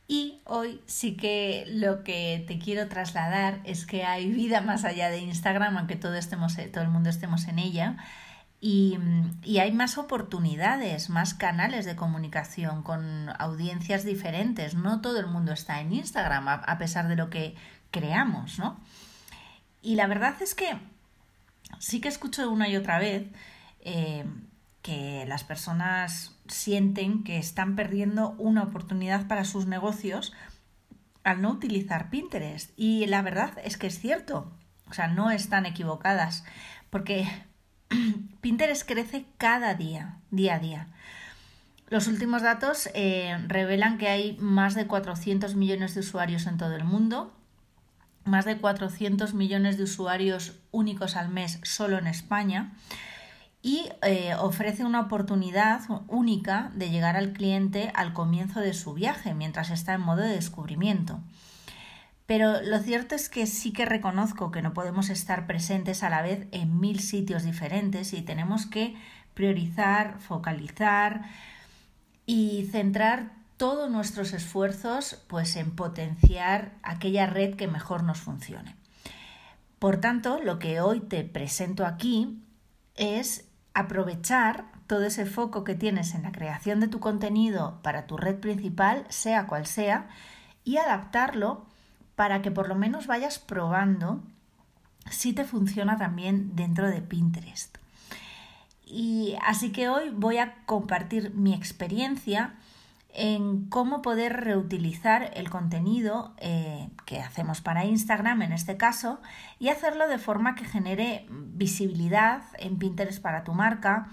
Y 0.07 0.41
hoy 0.45 0.81
sí 0.85 1.15
que 1.15 1.65
lo 1.67 2.03
que 2.03 2.43
te 2.47 2.59
quiero 2.59 2.87
trasladar 2.89 3.61
es 3.63 3.85
que 3.85 4.03
hay 4.03 4.29
vida 4.29 4.61
más 4.61 4.83
allá 4.83 5.09
de 5.09 5.19
Instagram, 5.19 5.77
aunque 5.77 5.95
todo, 5.95 6.15
estemos, 6.15 6.57
todo 6.71 6.83
el 6.83 6.89
mundo 6.89 7.09
estemos 7.09 7.47
en 7.47 7.59
ella. 7.59 7.97
Y, 8.59 8.97
y, 9.43 9.59
hay 9.59 9.73
más 9.73 9.97
oportunidades, 9.97 11.09
más 11.09 11.33
canales 11.33 11.85
de 11.85 11.97
comunicación 11.97 12.81
con 12.81 13.29
audiencias 13.37 14.05
diferentes. 14.05 14.73
No 14.73 15.01
todo 15.01 15.19
el 15.19 15.27
mundo 15.27 15.51
está 15.51 15.81
en 15.81 15.91
Instagram, 15.91 16.47
a, 16.47 16.77
pesar 16.77 17.09
de 17.09 17.17
lo 17.17 17.29
que 17.29 17.55
creamos, 17.91 18.59
¿no? 18.59 18.79
Y 19.81 19.95
la 19.95 20.07
verdad 20.07 20.41
es 20.41 20.55
que 20.55 20.77
sí 21.79 21.99
que 21.99 22.07
escucho 22.07 22.49
una 22.49 22.69
y 22.69 22.77
otra 22.77 22.99
vez 22.99 23.27
eh, 23.81 24.23
que 24.83 25.25
las 25.27 25.43
personas 25.43 26.35
sienten 26.47 27.23
que 27.23 27.37
están 27.37 27.75
perdiendo 27.75 28.35
una 28.37 28.63
oportunidad 28.63 29.27
para 29.27 29.45
sus 29.45 29.65
negocios 29.65 30.33
al 31.23 31.41
no 31.41 31.51
utilizar 31.51 32.09
Pinterest. 32.09 32.71
Y 32.75 33.07
la 33.07 33.21
verdad 33.21 33.53
es 33.63 33.77
que 33.77 33.87
es 33.87 33.97
cierto, 33.97 34.51
o 34.89 34.93
sea, 34.93 35.07
no 35.07 35.31
están 35.31 35.65
equivocadas, 35.65 36.43
porque 36.89 37.25
Pinterest 38.41 38.85
crece 38.85 39.25
cada 39.37 39.73
día, 39.73 40.17
día 40.31 40.55
a 40.55 40.59
día. 40.59 40.87
Los 41.87 42.07
últimos 42.07 42.41
datos 42.41 42.89
eh, 42.93 43.37
revelan 43.47 43.97
que 43.97 44.09
hay 44.09 44.37
más 44.39 44.75
de 44.75 44.85
400 44.85 45.55
millones 45.55 45.93
de 45.93 46.01
usuarios 46.01 46.45
en 46.45 46.57
todo 46.57 46.75
el 46.75 46.83
mundo, 46.83 47.33
más 48.25 48.43
de 48.43 48.57
400 48.57 49.33
millones 49.33 49.77
de 49.77 49.83
usuarios 49.83 50.59
únicos 50.71 51.15
al 51.15 51.29
mes 51.29 51.61
solo 51.63 51.97
en 51.97 52.07
España 52.07 52.73
y 53.65 53.89
eh, 54.01 54.35
ofrece 54.35 54.83
una 54.83 54.99
oportunidad 54.99 55.81
única 56.09 56.69
de 56.75 56.89
llegar 56.89 57.15
al 57.15 57.31
cliente 57.31 57.91
al 57.95 58.11
comienzo 58.11 58.59
de 58.59 58.73
su 58.73 58.93
viaje 58.93 59.33
mientras 59.33 59.71
está 59.71 59.93
en 59.93 60.01
modo 60.01 60.21
de 60.21 60.35
descubrimiento. 60.35 61.21
Pero 62.25 62.61
lo 62.61 62.79
cierto 62.79 63.15
es 63.15 63.29
que 63.29 63.47
sí 63.47 63.71
que 63.71 63.85
reconozco 63.85 64.51
que 64.51 64.61
no 64.61 64.73
podemos 64.73 65.09
estar 65.09 65.47
presentes 65.47 66.03
a 66.03 66.09
la 66.09 66.21
vez 66.21 66.47
en 66.51 66.79
mil 66.81 66.99
sitios 66.99 67.43
diferentes 67.43 68.11
y 68.13 68.21
tenemos 68.21 68.65
que 68.65 68.95
priorizar, 69.33 70.19
focalizar 70.19 71.21
y 72.25 72.67
centrar 72.69 73.31
todos 73.55 73.89
nuestros 73.89 74.33
esfuerzos 74.33 75.23
pues 75.27 75.55
en 75.55 75.71
potenciar 75.71 76.73
aquella 76.83 77.27
red 77.27 77.55
que 77.55 77.67
mejor 77.67 78.03
nos 78.03 78.19
funcione. 78.19 78.75
Por 79.79 80.01
tanto, 80.01 80.41
lo 80.43 80.59
que 80.59 80.81
hoy 80.81 80.99
te 80.99 81.23
presento 81.23 81.85
aquí 81.85 82.43
es 82.95 83.49
aprovechar 83.73 84.65
todo 84.87 85.05
ese 85.05 85.25
foco 85.25 85.63
que 85.63 85.75
tienes 85.75 86.13
en 86.13 86.23
la 86.23 86.31
creación 86.31 86.79
de 86.79 86.87
tu 86.87 86.99
contenido 86.99 87.79
para 87.81 88.05
tu 88.05 88.17
red 88.17 88.39
principal, 88.39 89.05
sea 89.09 89.47
cual 89.47 89.65
sea, 89.65 90.07
y 90.63 90.77
adaptarlo 90.77 91.65
para 92.15 92.41
que 92.41 92.51
por 92.51 92.67
lo 92.67 92.75
menos 92.75 93.07
vayas 93.07 93.39
probando 93.39 94.21
si 95.09 95.33
te 95.33 95.43
funciona 95.43 95.97
también 95.97 96.55
dentro 96.55 96.89
de 96.89 97.01
Pinterest. 97.01 97.77
Y 98.85 99.35
así 99.41 99.71
que 99.71 99.89
hoy 99.89 100.09
voy 100.11 100.37
a 100.37 100.55
compartir 100.65 101.33
mi 101.33 101.53
experiencia 101.53 102.53
en 103.13 103.69
cómo 103.69 104.01
poder 104.01 104.41
reutilizar 104.41 105.31
el 105.35 105.49
contenido 105.49 106.33
eh, 106.37 106.89
que 107.05 107.21
hacemos 107.21 107.61
para 107.61 107.85
Instagram 107.85 108.41
en 108.41 108.53
este 108.53 108.75
caso 108.75 109.21
y 109.59 109.69
hacerlo 109.69 110.07
de 110.07 110.17
forma 110.17 110.55
que 110.55 110.65
genere 110.65 111.27
visibilidad 111.29 112.41
en 112.57 112.79
Pinterest 112.79 113.21
para 113.21 113.43
tu 113.43 113.53
marca, 113.53 114.07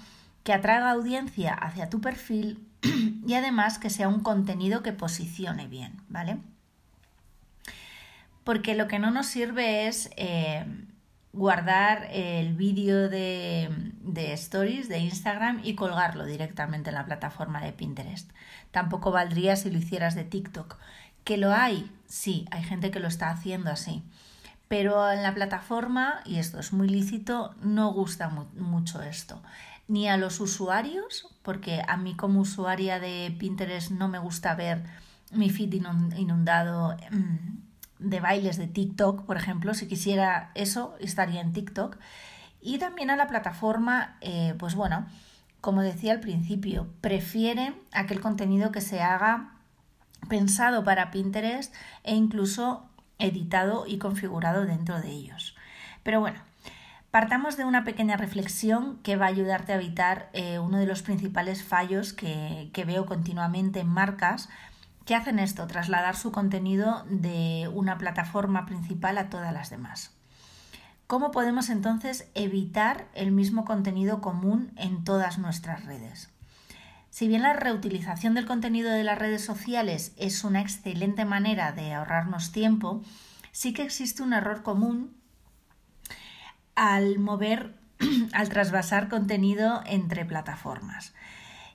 que 0.44 0.52
atraiga 0.52 0.90
audiencia 0.90 1.54
hacia 1.54 1.88
tu 1.88 2.02
perfil 2.02 2.66
y 3.26 3.34
además 3.34 3.78
que 3.78 3.88
sea 3.88 4.08
un 4.08 4.20
contenido 4.20 4.82
que 4.82 4.92
posicione 4.92 5.66
bien, 5.66 6.02
¿vale? 6.08 6.38
Porque 8.44 8.74
lo 8.74 8.86
que 8.86 8.98
no 8.98 9.10
nos 9.10 9.26
sirve 9.26 9.86
es 9.86 10.10
eh, 10.16 10.66
guardar 11.32 12.08
el 12.10 12.54
vídeo 12.54 13.08
de, 13.08 13.68
de, 14.02 14.32
stories 14.32 14.88
de 14.88 14.98
Instagram 14.98 15.60
y 15.62 15.74
colgarlo 15.74 16.24
directamente 16.24 16.90
en 16.90 16.96
la 16.96 17.06
plataforma 17.06 17.60
de 17.60 17.72
Pinterest. 17.72 18.30
Tampoco 18.70 19.12
valdría 19.12 19.56
si 19.56 19.70
lo 19.70 19.78
hicieras 19.78 20.14
de 20.14 20.24
TikTok. 20.24 20.76
¿Que 21.24 21.36
lo 21.36 21.52
hay? 21.52 21.90
Sí, 22.06 22.46
hay 22.50 22.64
gente 22.64 22.90
que 22.90 23.00
lo 23.00 23.08
está 23.08 23.30
haciendo 23.30 23.70
así. 23.70 24.02
Pero 24.68 25.10
en 25.10 25.22
la 25.22 25.34
plataforma, 25.34 26.20
y 26.24 26.38
esto 26.38 26.60
es 26.60 26.72
muy 26.72 26.88
lícito, 26.88 27.54
no 27.60 27.92
gusta 27.92 28.28
mucho 28.28 29.02
esto. 29.02 29.42
Ni 29.88 30.08
a 30.08 30.16
los 30.16 30.38
usuarios, 30.40 31.28
porque 31.42 31.82
a 31.86 31.96
mí 31.96 32.14
como 32.14 32.40
usuaria 32.40 33.00
de 33.00 33.34
Pinterest 33.38 33.90
no 33.90 34.08
me 34.08 34.18
gusta 34.18 34.54
ver 34.54 34.84
mi 35.32 35.50
feed 35.50 35.74
inundado 36.16 36.96
mm, 37.10 37.59
de 38.00 38.20
bailes 38.20 38.56
de 38.56 38.66
TikTok, 38.66 39.24
por 39.24 39.36
ejemplo, 39.36 39.74
si 39.74 39.86
quisiera 39.86 40.50
eso, 40.54 40.96
estaría 41.00 41.40
en 41.40 41.52
TikTok. 41.52 41.98
Y 42.60 42.78
también 42.78 43.10
a 43.10 43.16
la 43.16 43.28
plataforma, 43.28 44.16
eh, 44.20 44.54
pues 44.58 44.74
bueno, 44.74 45.06
como 45.60 45.82
decía 45.82 46.12
al 46.12 46.20
principio, 46.20 46.88
prefiere 47.00 47.74
aquel 47.92 48.20
contenido 48.20 48.72
que 48.72 48.80
se 48.80 49.02
haga 49.02 49.52
pensado 50.28 50.84
para 50.84 51.10
Pinterest 51.10 51.74
e 52.02 52.14
incluso 52.14 52.88
editado 53.18 53.86
y 53.86 53.98
configurado 53.98 54.64
dentro 54.64 55.00
de 55.00 55.10
ellos. 55.10 55.54
Pero 56.02 56.20
bueno, 56.20 56.40
partamos 57.10 57.56
de 57.56 57.64
una 57.64 57.84
pequeña 57.84 58.16
reflexión 58.16 58.98
que 59.02 59.16
va 59.16 59.26
a 59.26 59.30
ayudarte 59.30 59.72
a 59.72 59.76
evitar 59.76 60.30
eh, 60.32 60.58
uno 60.58 60.78
de 60.78 60.86
los 60.86 61.02
principales 61.02 61.62
fallos 61.62 62.12
que, 62.12 62.70
que 62.72 62.84
veo 62.84 63.04
continuamente 63.04 63.80
en 63.80 63.88
marcas 63.88 64.48
¿Qué 65.04 65.14
hacen 65.14 65.38
esto? 65.38 65.66
Trasladar 65.66 66.16
su 66.16 66.30
contenido 66.30 67.04
de 67.08 67.70
una 67.72 67.98
plataforma 67.98 68.66
principal 68.66 69.18
a 69.18 69.28
todas 69.28 69.52
las 69.52 69.70
demás. 69.70 70.12
¿Cómo 71.06 71.32
podemos 71.32 71.70
entonces 71.70 72.30
evitar 72.34 73.08
el 73.14 73.32
mismo 73.32 73.64
contenido 73.64 74.20
común 74.20 74.72
en 74.76 75.02
todas 75.02 75.38
nuestras 75.38 75.84
redes? 75.84 76.30
Si 77.10 77.26
bien 77.26 77.42
la 77.42 77.54
reutilización 77.54 78.34
del 78.34 78.46
contenido 78.46 78.92
de 78.92 79.02
las 79.02 79.18
redes 79.18 79.44
sociales 79.44 80.12
es 80.16 80.44
una 80.44 80.60
excelente 80.60 81.24
manera 81.24 81.72
de 81.72 81.92
ahorrarnos 81.92 82.52
tiempo, 82.52 83.02
sí 83.50 83.72
que 83.72 83.82
existe 83.82 84.22
un 84.22 84.32
error 84.32 84.62
común 84.62 85.16
al 86.76 87.18
mover, 87.18 87.74
al 88.32 88.48
trasvasar 88.48 89.08
contenido 89.08 89.82
entre 89.86 90.24
plataformas. 90.24 91.12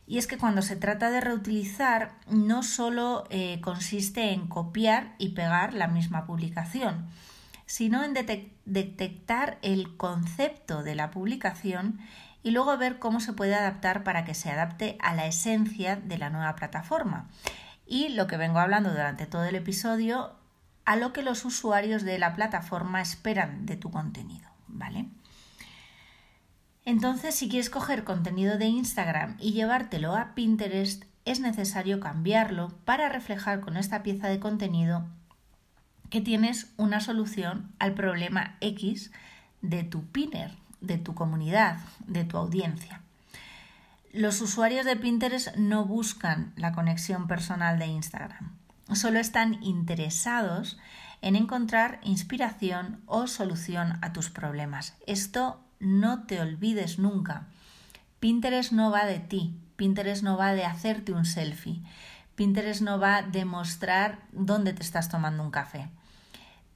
Y 0.07 0.17
es 0.19 0.27
que 0.27 0.37
cuando 0.37 0.61
se 0.61 0.75
trata 0.75 1.09
de 1.09 1.21
reutilizar, 1.21 2.13
no 2.29 2.61
solo 2.61 3.25
eh, 3.29 3.59
consiste 3.61 4.31
en 4.31 4.47
copiar 4.47 5.15
y 5.17 5.29
pegar 5.29 5.73
la 5.73 5.87
misma 5.87 6.25
publicación, 6.25 7.07
sino 7.65 8.03
en 8.03 8.13
detectar 8.65 9.57
el 9.63 9.97
concepto 9.97 10.83
de 10.83 10.95
la 10.95 11.09
publicación 11.09 11.99
y 12.43 12.51
luego 12.51 12.77
ver 12.77 12.99
cómo 12.99 13.19
se 13.19 13.33
puede 13.33 13.55
adaptar 13.55 14.03
para 14.03 14.23
que 14.23 14.35
se 14.35 14.51
adapte 14.51 14.97
a 15.01 15.15
la 15.15 15.25
esencia 15.25 15.95
de 15.95 16.19
la 16.19 16.29
nueva 16.29 16.55
plataforma. 16.55 17.27
Y 17.87 18.09
lo 18.09 18.27
que 18.27 18.37
vengo 18.37 18.59
hablando 18.59 18.91
durante 18.91 19.25
todo 19.25 19.45
el 19.45 19.55
episodio, 19.55 20.35
a 20.85 20.95
lo 20.95 21.11
que 21.11 21.23
los 21.23 21.43
usuarios 21.43 22.03
de 22.03 22.19
la 22.19 22.35
plataforma 22.35 23.01
esperan 23.01 23.65
de 23.65 23.77
tu 23.77 23.89
contenido, 23.89 24.47
¿vale? 24.67 25.07
Entonces, 26.85 27.33
si 27.33 27.49
quieres 27.49 27.71
coger 27.71 28.03
contenido 28.03 28.57
de 28.59 28.67
Instagram 28.67 29.37
y 29.39 29.53
llevártelo 29.53 30.15
a 30.15 30.35
Pinterest, 30.35 31.03
es 31.25 31.39
necesario 31.39 31.99
cambiarlo 31.99 32.69
para 32.85 33.09
reflejar 33.09 33.59
con 33.59 33.75
esta 33.75 34.03
pieza 34.03 34.27
de 34.27 34.39
contenido 34.39 35.07
que 36.11 36.21
tienes 36.21 36.71
una 36.77 36.99
solución 36.99 37.71
al 37.79 37.95
problema 37.95 38.55
X 38.61 39.11
de 39.63 39.83
tu 39.83 40.05
pinner, 40.05 40.51
de 40.79 40.99
tu 40.99 41.15
comunidad, 41.15 41.79
de 42.05 42.23
tu 42.23 42.37
audiencia. 42.37 43.01
Los 44.13 44.39
usuarios 44.39 44.85
de 44.85 44.95
Pinterest 44.95 45.55
no 45.57 45.85
buscan 45.85 46.53
la 46.55 46.71
conexión 46.71 47.27
personal 47.27 47.79
de 47.79 47.87
Instagram, 47.87 48.55
solo 48.93 49.19
están 49.19 49.61
interesados 49.63 50.77
en 51.21 51.35
encontrar 51.35 51.99
inspiración 52.03 53.01
o 53.07 53.25
solución 53.25 53.97
a 54.01 54.13
tus 54.13 54.29
problemas. 54.29 54.95
Esto 55.07 55.64
no 55.79 56.23
te 56.23 56.41
olvides 56.41 56.99
nunca. 56.99 57.47
Pinterest 58.19 58.71
no 58.71 58.91
va 58.91 59.05
de 59.05 59.19
ti, 59.19 59.55
Pinterest 59.75 60.23
no 60.23 60.37
va 60.37 60.53
de 60.53 60.65
hacerte 60.65 61.11
un 61.11 61.25
selfie, 61.25 61.81
Pinterest 62.35 62.81
no 62.81 62.99
va 62.99 63.21
de 63.21 63.45
mostrar 63.45 64.19
dónde 64.31 64.73
te 64.73 64.81
estás 64.81 65.09
tomando 65.09 65.43
un 65.43 65.51
café. 65.51 65.89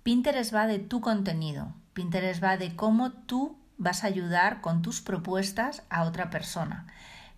Pinterest 0.03 0.53
va 0.53 0.67
de 0.67 0.79
tu 0.79 1.01
contenido, 1.01 1.73
Pinterest 1.93 2.43
va 2.43 2.57
de 2.57 2.75
cómo 2.75 3.11
tú 3.11 3.57
vas 3.77 4.03
a 4.03 4.07
ayudar 4.07 4.61
con 4.61 4.81
tus 4.81 5.01
propuestas 5.01 5.83
a 5.89 6.03
otra 6.03 6.29
persona. 6.29 6.85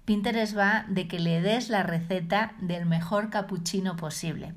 Pinterest 0.06 0.58
va 0.58 0.86
de 0.88 1.08
que 1.08 1.20
le 1.20 1.42
des 1.42 1.70
la 1.70 1.84
receta 1.84 2.54
del 2.60 2.86
mejor 2.86 3.30
capuchino 3.30 3.96
posible 3.96 4.56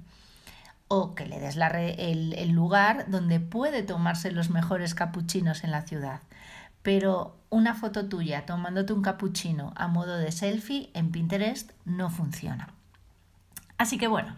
o 0.88 1.14
que 1.14 1.26
le 1.26 1.38
des 1.38 1.56
el, 1.56 2.34
el 2.34 2.50
lugar 2.50 3.11
donde 3.11 3.40
puede 3.40 3.82
tomarse 3.82 4.30
los 4.30 4.50
mejores 4.50 4.94
capuchinos 4.94 5.64
en 5.64 5.70
la 5.70 5.82
ciudad 5.82 6.20
pero 6.84 7.34
una 7.48 7.74
foto 7.74 8.08
tuya 8.08 8.44
tomándote 8.46 8.92
un 8.92 9.02
cappuccino 9.02 9.72
a 9.74 9.88
modo 9.88 10.18
de 10.18 10.30
selfie 10.30 10.90
en 10.92 11.10
Pinterest 11.10 11.72
no 11.86 12.10
funciona. 12.10 12.68
Así 13.78 13.96
que 13.96 14.06
bueno, 14.06 14.36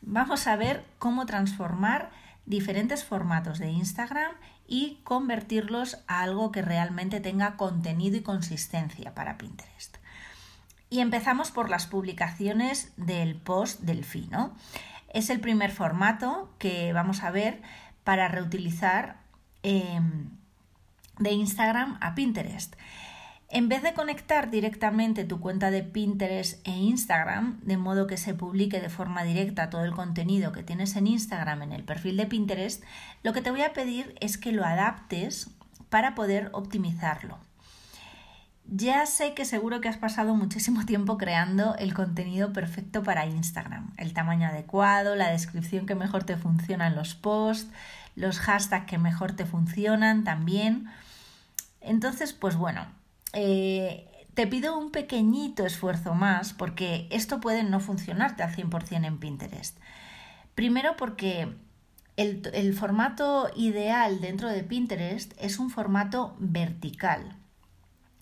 vamos 0.00 0.46
a 0.46 0.56
ver 0.56 0.84
cómo 0.98 1.26
transformar 1.26 2.10
diferentes 2.46 3.04
formatos 3.04 3.58
de 3.58 3.70
Instagram 3.70 4.30
y 4.66 5.00
convertirlos 5.02 5.98
a 6.06 6.22
algo 6.22 6.52
que 6.52 6.62
realmente 6.62 7.18
tenga 7.20 7.56
contenido 7.56 8.16
y 8.16 8.22
consistencia 8.22 9.12
para 9.14 9.36
Pinterest. 9.36 9.96
Y 10.90 11.00
empezamos 11.00 11.50
por 11.50 11.68
las 11.68 11.88
publicaciones 11.88 12.92
del 12.96 13.34
post 13.34 13.80
del 13.80 14.04
feed, 14.04 14.32
Es 15.08 15.30
el 15.30 15.40
primer 15.40 15.72
formato 15.72 16.54
que 16.58 16.92
vamos 16.92 17.24
a 17.24 17.32
ver 17.32 17.60
para 18.04 18.28
reutilizar 18.28 19.16
em, 19.64 20.37
de 21.18 21.32
Instagram 21.32 21.98
a 22.00 22.14
Pinterest. 22.14 22.74
En 23.50 23.70
vez 23.70 23.82
de 23.82 23.94
conectar 23.94 24.50
directamente 24.50 25.24
tu 25.24 25.40
cuenta 25.40 25.70
de 25.70 25.82
Pinterest 25.82 26.66
e 26.66 26.70
Instagram, 26.72 27.60
de 27.62 27.78
modo 27.78 28.06
que 28.06 28.18
se 28.18 28.34
publique 28.34 28.80
de 28.80 28.90
forma 28.90 29.24
directa 29.24 29.70
todo 29.70 29.84
el 29.84 29.92
contenido 29.92 30.52
que 30.52 30.62
tienes 30.62 30.96
en 30.96 31.06
Instagram 31.06 31.62
en 31.62 31.72
el 31.72 31.82
perfil 31.82 32.18
de 32.18 32.26
Pinterest, 32.26 32.84
lo 33.22 33.32
que 33.32 33.40
te 33.40 33.50
voy 33.50 33.62
a 33.62 33.72
pedir 33.72 34.14
es 34.20 34.36
que 34.36 34.52
lo 34.52 34.66
adaptes 34.66 35.50
para 35.88 36.14
poder 36.14 36.50
optimizarlo. 36.52 37.38
Ya 38.70 39.06
sé 39.06 39.32
que 39.32 39.46
seguro 39.46 39.80
que 39.80 39.88
has 39.88 39.96
pasado 39.96 40.34
muchísimo 40.34 40.84
tiempo 40.84 41.16
creando 41.16 41.74
el 41.76 41.94
contenido 41.94 42.52
perfecto 42.52 43.02
para 43.02 43.24
Instagram, 43.24 43.94
el 43.96 44.12
tamaño 44.12 44.46
adecuado, 44.46 45.16
la 45.16 45.30
descripción 45.30 45.86
que 45.86 45.94
mejor 45.94 46.24
te 46.24 46.36
funciona 46.36 46.86
en 46.86 46.96
los 46.96 47.14
posts, 47.14 47.70
los 48.14 48.40
hashtags 48.40 48.84
que 48.84 48.98
mejor 48.98 49.32
te 49.32 49.46
funcionan 49.46 50.22
también. 50.22 50.90
Entonces, 51.80 52.32
pues 52.32 52.56
bueno, 52.56 52.86
eh, 53.32 54.26
te 54.34 54.46
pido 54.46 54.78
un 54.78 54.90
pequeñito 54.90 55.66
esfuerzo 55.66 56.14
más 56.14 56.52
porque 56.52 57.08
esto 57.10 57.40
puede 57.40 57.64
no 57.64 57.80
funcionarte 57.80 58.42
al 58.42 58.54
100% 58.54 59.04
en 59.04 59.18
Pinterest. 59.18 59.78
Primero 60.54 60.96
porque 60.96 61.54
el, 62.16 62.48
el 62.52 62.74
formato 62.74 63.50
ideal 63.56 64.20
dentro 64.20 64.48
de 64.48 64.62
Pinterest 64.64 65.32
es 65.38 65.58
un 65.58 65.70
formato 65.70 66.36
vertical. 66.38 67.36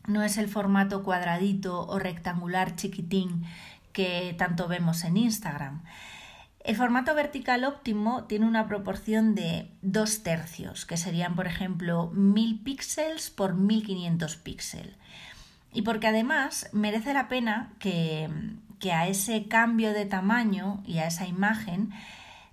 No 0.06 0.22
es 0.22 0.38
el 0.38 0.48
formato 0.48 1.02
cuadradito 1.02 1.86
o 1.86 1.98
rectangular 1.98 2.76
chiquitín 2.76 3.44
que 3.92 4.34
tanto 4.38 4.68
vemos 4.68 5.04
en 5.04 5.16
Instagram. 5.16 5.82
El 6.66 6.74
formato 6.74 7.14
vertical 7.14 7.62
óptimo 7.62 8.24
tiene 8.24 8.44
una 8.44 8.66
proporción 8.66 9.36
de 9.36 9.70
dos 9.82 10.24
tercios, 10.24 10.84
que 10.84 10.96
serían, 10.96 11.36
por 11.36 11.46
ejemplo, 11.46 12.10
1000 12.12 12.64
píxeles 12.64 13.30
por 13.30 13.54
1500 13.54 14.34
píxeles. 14.34 14.96
Y 15.72 15.82
porque 15.82 16.08
además 16.08 16.68
merece 16.72 17.14
la 17.14 17.28
pena 17.28 17.72
que, 17.78 18.28
que 18.80 18.92
a 18.92 19.06
ese 19.06 19.46
cambio 19.46 19.92
de 19.92 20.06
tamaño 20.06 20.82
y 20.84 20.98
a 20.98 21.06
esa 21.06 21.28
imagen 21.28 21.92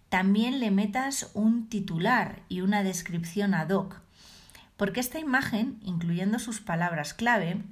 también 0.10 0.60
le 0.60 0.70
metas 0.70 1.32
un 1.34 1.68
titular 1.68 2.44
y 2.50 2.62
una 2.62 2.84
descripción 2.84 3.56
ad 3.56 3.72
hoc, 3.72 4.00
porque 4.78 5.00
esta 5.00 5.18
imagen, 5.18 5.80
incluyendo 5.82 6.38
sus 6.38 6.62
palabras 6.62 7.16
clave, 7.16 7.64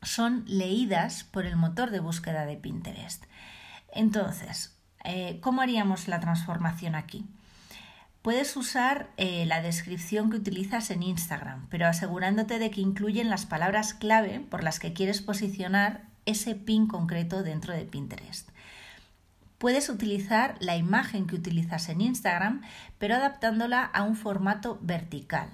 son 0.00 0.42
leídas 0.46 1.22
por 1.24 1.44
el 1.44 1.56
motor 1.56 1.90
de 1.90 2.00
búsqueda 2.00 2.46
de 2.46 2.56
Pinterest. 2.56 3.26
Entonces, 3.92 4.79
eh, 5.04 5.38
¿cómo 5.40 5.62
haríamos 5.62 6.08
la 6.08 6.20
transformación 6.20 6.94
aquí? 6.94 7.26
Puedes 8.22 8.54
usar 8.56 9.08
eh, 9.16 9.46
la 9.46 9.62
descripción 9.62 10.30
que 10.30 10.36
utilizas 10.36 10.90
en 10.90 11.02
Instagram, 11.02 11.66
pero 11.70 11.86
asegurándote 11.86 12.58
de 12.58 12.70
que 12.70 12.82
incluyen 12.82 13.30
las 13.30 13.46
palabras 13.46 13.94
clave 13.94 14.40
por 14.40 14.62
las 14.62 14.78
que 14.78 14.92
quieres 14.92 15.22
posicionar 15.22 16.02
ese 16.26 16.54
pin 16.54 16.86
concreto 16.86 17.42
dentro 17.42 17.72
de 17.72 17.86
Pinterest. 17.86 18.50
Puedes 19.56 19.88
utilizar 19.88 20.56
la 20.60 20.76
imagen 20.76 21.26
que 21.26 21.36
utilizas 21.36 21.88
en 21.88 22.02
Instagram, 22.02 22.62
pero 22.98 23.14
adaptándola 23.14 23.84
a 23.84 24.02
un 24.02 24.16
formato 24.16 24.78
vertical. 24.82 25.48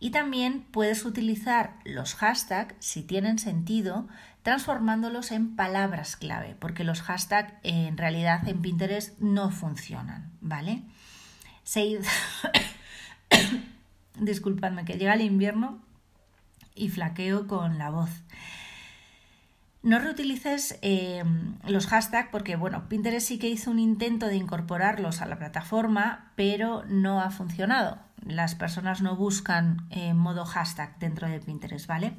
Y 0.00 0.10
también 0.10 0.62
puedes 0.70 1.04
utilizar 1.04 1.74
los 1.84 2.14
hashtags, 2.14 2.74
si 2.78 3.02
tienen 3.02 3.38
sentido, 3.38 4.08
transformándolos 4.42 5.32
en 5.32 5.56
palabras 5.56 6.16
clave, 6.16 6.56
porque 6.58 6.84
los 6.84 7.02
hashtags 7.02 7.54
en 7.62 7.96
realidad 7.96 8.46
en 8.48 8.62
Pinterest 8.62 9.18
no 9.18 9.50
funcionan, 9.50 10.32
¿vale? 10.40 10.82
Disculpadme, 14.14 14.84
que 14.84 14.98
llega 14.98 15.14
el 15.14 15.20
invierno 15.20 15.78
y 16.74 16.88
flaqueo 16.88 17.46
con 17.46 17.78
la 17.78 17.90
voz. 17.90 18.10
No 19.82 20.00
reutilices 20.00 20.78
eh, 20.82 21.22
los 21.66 21.86
hashtags 21.86 22.30
porque, 22.30 22.56
bueno, 22.56 22.88
Pinterest 22.88 23.28
sí 23.28 23.38
que 23.38 23.48
hizo 23.48 23.70
un 23.70 23.78
intento 23.78 24.26
de 24.26 24.36
incorporarlos 24.36 25.22
a 25.22 25.26
la 25.26 25.38
plataforma, 25.38 26.32
pero 26.36 26.84
no 26.86 27.20
ha 27.20 27.30
funcionado. 27.30 27.98
Las 28.26 28.54
personas 28.54 29.02
no 29.02 29.14
buscan 29.14 29.86
en 29.90 30.16
modo 30.16 30.44
hashtag 30.44 30.98
dentro 30.98 31.28
de 31.28 31.38
Pinterest, 31.38 31.86
¿vale? 31.86 32.14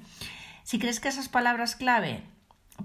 Si 0.69 0.77
crees 0.77 0.99
que 0.99 1.07
esas 1.07 1.29
palabras 1.29 1.75
clave 1.75 2.21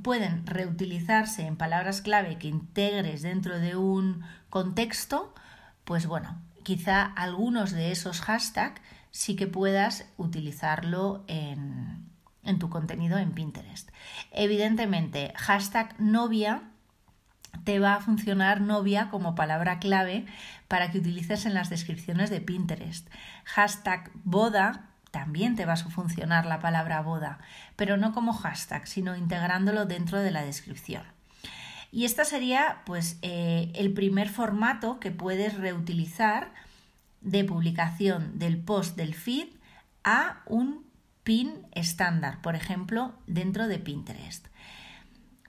pueden 0.03 0.47
reutilizarse 0.47 1.43
en 1.43 1.59
palabras 1.59 2.01
clave 2.01 2.39
que 2.39 2.49
integres 2.49 3.21
dentro 3.21 3.61
de 3.61 3.77
un 3.77 4.25
contexto, 4.49 5.35
pues 5.85 6.07
bueno, 6.07 6.41
quizá 6.63 7.03
algunos 7.03 7.73
de 7.73 7.93
esos 7.93 8.23
hashtags 8.23 8.81
sí 9.11 9.37
que 9.37 9.47
puedas 9.47 10.07
utilizarlo 10.17 11.27
en, 11.27 12.09
en 12.43 12.59
tu 12.59 12.71
contenido 12.71 13.19
en 13.19 13.33
Pinterest. 13.33 13.91
Evidentemente, 14.31 15.35
hashtag 15.37 15.95
novia 16.01 16.63
te 17.65 17.81
va 17.81 17.97
a 17.97 18.01
funcionar 18.01 18.63
novia 18.63 19.11
como 19.11 19.35
palabra 19.35 19.79
clave 19.79 20.25
para 20.69 20.91
que 20.91 21.01
utilices 21.01 21.45
en 21.45 21.53
las 21.53 21.69
descripciones 21.69 22.31
de 22.31 22.41
Pinterest. 22.41 23.11
Hashtag 23.45 24.11
boda 24.25 24.94
también 25.15 25.55
te 25.55 25.65
va 25.65 25.75
a 25.75 25.77
funcionar 25.77 26.45
la 26.45 26.59
palabra 26.59 27.01
boda, 27.01 27.39
pero 27.77 27.97
no 27.97 28.13
como 28.13 28.33
hashtag, 28.33 28.89
sino 28.89 29.15
integrándolo 29.15 29.87
dentro 29.87 30.19
de 30.19 30.33
la 30.33 30.43
descripción. 30.45 31.05
Y 31.93 32.05
este 32.05 32.25
sería 32.25 32.83
pues 32.85 33.19
eh, 33.23 33.71
el 33.77 33.93
primer 33.93 34.29
formato 34.29 34.99
que 34.99 35.13
puedes 35.13 35.57
reutilizar 35.57 36.53
de 37.21 37.45
publicación 37.45 38.41
del 38.41 38.59
post 38.59 38.97
del 38.97 39.15
feed 39.15 39.51
a 40.03 40.43
un 40.47 40.85
pin 41.23 41.65
estándar, 41.71 42.43
por 42.43 42.57
ejemplo, 42.57 43.15
dentro 43.29 43.69
de 43.69 43.79
Pinterest. 43.79 44.49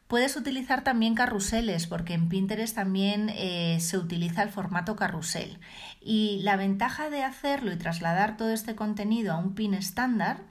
Puedes 0.08 0.36
utilizar 0.36 0.84
también 0.84 1.16
carruseles, 1.16 1.88
porque 1.88 2.14
en 2.14 2.30
Pinterest 2.30 2.76
también 2.76 3.30
eh, 3.30 3.80
se 3.80 3.98
utiliza 3.98 4.44
el 4.44 4.50
formato 4.50 4.96
carrusel. 4.96 5.60
Y 6.00 6.42
la 6.44 6.58
ventaja 6.58 7.10
de 7.10 7.24
hacerlo 7.24 7.72
y 7.72 7.78
trasladar 7.78 8.38
todo 8.38 8.52
este 8.52 8.76
contenido 8.76 9.34
a 9.34 9.38
un 9.38 9.56
pin 9.56 9.74
estándar 9.74 10.44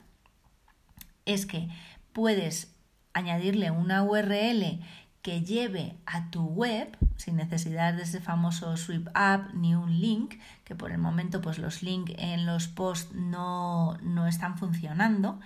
es 1.25 1.45
que 1.45 1.69
puedes 2.11 2.75
añadirle 3.13 3.71
una 3.71 4.03
URL 4.03 4.81
que 5.21 5.41
lleve 5.41 5.95
a 6.05 6.29
tu 6.29 6.43
web 6.43 6.95
sin 7.15 7.37
necesidad 7.37 7.93
de 7.93 8.03
ese 8.03 8.19
famoso 8.19 8.77
sweep 8.77 9.07
up 9.07 9.55
ni 9.55 9.73
un 9.73 9.99
link, 9.99 10.35
que 10.65 10.75
por 10.75 10.91
el 10.91 10.97
momento 10.97 11.41
pues 11.41 11.57
los 11.57 11.81
links 11.81 12.13
en 12.17 12.45
los 12.45 12.67
posts 12.67 13.15
no, 13.15 13.97
no 14.03 14.27
están 14.27 14.57
funcionando. 14.57 15.39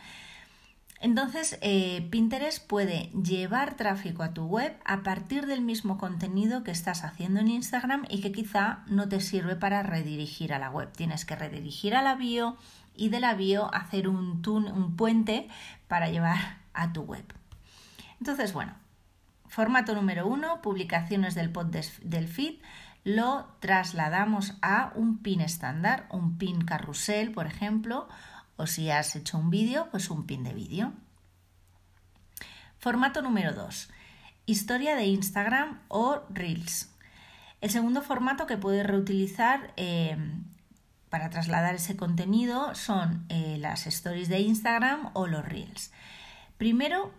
Entonces, 1.01 1.57
eh, 1.61 2.07
Pinterest 2.11 2.65
puede 2.67 3.09
llevar 3.11 3.75
tráfico 3.75 4.21
a 4.21 4.33
tu 4.33 4.45
web 4.45 4.77
a 4.83 5.01
partir 5.01 5.45
del 5.45 5.61
mismo 5.61 5.97
contenido 5.97 6.63
que 6.63 6.71
estás 6.71 7.05
haciendo 7.05 7.39
en 7.39 7.47
Instagram 7.47 8.05
y 8.09 8.19
que 8.19 8.33
quizá 8.33 8.83
no 8.87 9.07
te 9.07 9.21
sirve 9.21 9.55
para 9.55 9.81
redirigir 9.81 10.53
a 10.53 10.59
la 10.59 10.69
web. 10.69 10.91
Tienes 10.91 11.23
que 11.23 11.37
redirigir 11.37 11.95
a 11.95 12.01
la 12.01 12.15
bio 12.15 12.57
y 12.95 13.09
de 13.09 13.21
la 13.21 13.33
bio 13.33 13.73
hacer 13.73 14.09
un, 14.09 14.41
un 14.45 14.95
puente 14.97 15.47
para 15.87 16.09
llevar 16.09 16.57
a 16.73 16.91
tu 16.91 17.03
web. 17.03 17.25
Entonces, 18.19 18.51
bueno, 18.51 18.73
Formato 19.49 19.95
número 19.95 20.27
uno, 20.27 20.61
publicaciones 20.61 21.33
del 21.33 21.51
pod 21.51 21.75
del 22.03 22.27
feed, 22.27 22.59
lo 23.03 23.47
trasladamos 23.59 24.53
a 24.61 24.91
un 24.93 25.17
pin 25.17 25.41
estándar, 25.41 26.05
un 26.11 26.37
pin 26.37 26.61
carrusel, 26.61 27.31
por 27.31 27.47
ejemplo, 27.47 28.07
o 28.59 28.67
si 28.67 28.91
has 28.91 29.15
hecho 29.15 29.37
un 29.37 29.49
vídeo, 29.49 29.87
pues 29.89 30.09
un 30.09 30.25
pin 30.27 30.43
de 30.43 30.53
vídeo. 30.53 30.91
Formato 32.77 33.21
número 33.21 33.53
2. 33.53 33.89
Historia 34.45 34.95
de 34.97 35.05
Instagram 35.05 35.79
o 35.87 36.21
Reels. 36.29 36.89
El 37.61 37.69
segundo 37.69 38.01
formato 38.01 38.47
que 38.47 38.57
puedes 38.57 38.85
reutilizar 38.85 39.73
eh, 39.77 40.17
para 41.09 41.29
trasladar 41.29 41.75
ese 41.75 41.95
contenido 41.95 42.75
son 42.75 43.25
eh, 43.29 43.57
las 43.59 43.87
stories 43.87 44.27
de 44.27 44.41
Instagram 44.41 45.11
o 45.13 45.25
los 45.25 45.45
Reels. 45.45 45.93
Primero, 46.57 47.13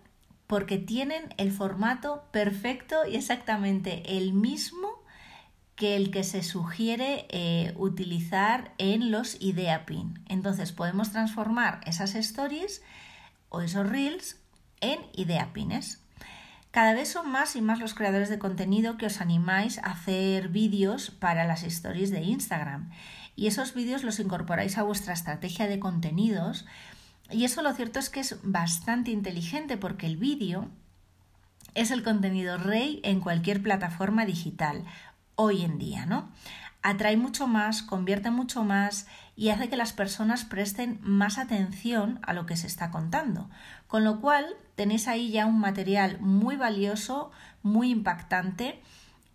porque 0.46 0.76
tienen 0.76 1.34
el 1.38 1.52
formato 1.52 2.24
perfecto 2.32 3.06
y 3.06 3.16
exactamente 3.16 4.18
el 4.18 4.34
mismo 4.34 4.99
que 5.80 5.96
el 5.96 6.10
que 6.10 6.24
se 6.24 6.42
sugiere 6.42 7.24
eh, 7.30 7.72
utilizar 7.74 8.74
en 8.76 9.10
los 9.10 9.40
idea 9.40 9.86
pin. 9.86 10.22
Entonces 10.28 10.72
podemos 10.72 11.10
transformar 11.10 11.80
esas 11.86 12.14
stories 12.16 12.82
o 13.48 13.62
esos 13.62 13.88
reels 13.88 14.36
en 14.82 15.00
idea 15.14 15.54
pines. 15.54 16.02
Cada 16.70 16.92
vez 16.92 17.08
son 17.08 17.30
más 17.30 17.56
y 17.56 17.62
más 17.62 17.78
los 17.78 17.94
creadores 17.94 18.28
de 18.28 18.38
contenido 18.38 18.98
que 18.98 19.06
os 19.06 19.22
animáis 19.22 19.78
a 19.78 19.92
hacer 19.92 20.50
vídeos 20.50 21.12
para 21.12 21.46
las 21.46 21.62
stories 21.62 22.10
de 22.10 22.24
Instagram. 22.24 22.90
Y 23.34 23.46
esos 23.46 23.72
vídeos 23.72 24.04
los 24.04 24.20
incorporáis 24.20 24.76
a 24.76 24.82
vuestra 24.82 25.14
estrategia 25.14 25.66
de 25.66 25.80
contenidos 25.80 26.66
y 27.30 27.44
eso 27.44 27.62
lo 27.62 27.72
cierto 27.72 28.00
es 28.00 28.10
que 28.10 28.20
es 28.20 28.36
bastante 28.42 29.12
inteligente 29.12 29.78
porque 29.78 30.04
el 30.04 30.18
vídeo 30.18 30.68
es 31.74 31.90
el 31.90 32.02
contenido 32.02 32.58
rey 32.58 33.00
en 33.02 33.20
cualquier 33.20 33.62
plataforma 33.62 34.26
digital 34.26 34.84
hoy 35.40 35.64
en 35.64 35.78
día, 35.78 36.06
¿no? 36.06 36.28
atrae 36.82 37.16
mucho 37.16 37.46
más, 37.46 37.82
convierte 37.82 38.30
mucho 38.30 38.64
más 38.64 39.06
y 39.36 39.50
hace 39.50 39.68
que 39.68 39.76
las 39.76 39.92
personas 39.92 40.44
presten 40.44 40.98
más 41.02 41.38
atención 41.38 42.18
a 42.22 42.32
lo 42.32 42.46
que 42.46 42.56
se 42.56 42.66
está 42.66 42.90
contando. 42.90 43.50
Con 43.86 44.04
lo 44.04 44.20
cual 44.20 44.46
tenéis 44.76 45.08
ahí 45.08 45.30
ya 45.30 45.46
un 45.46 45.60
material 45.60 46.18
muy 46.20 46.56
valioso, 46.56 47.30
muy 47.62 47.90
impactante 47.90 48.80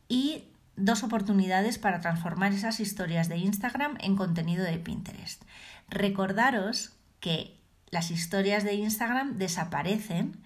y 0.07 0.45
dos 0.75 1.03
oportunidades 1.03 1.77
para 1.77 2.01
transformar 2.01 2.51
esas 2.51 2.79
historias 2.79 3.29
de 3.29 3.37
Instagram 3.37 3.97
en 3.99 4.15
contenido 4.15 4.63
de 4.63 4.77
Pinterest. 4.77 5.43
Recordaros 5.89 6.93
que 7.19 7.59
las 7.91 8.11
historias 8.11 8.63
de 8.63 8.73
Instagram 8.73 9.37
desaparecen, 9.37 10.41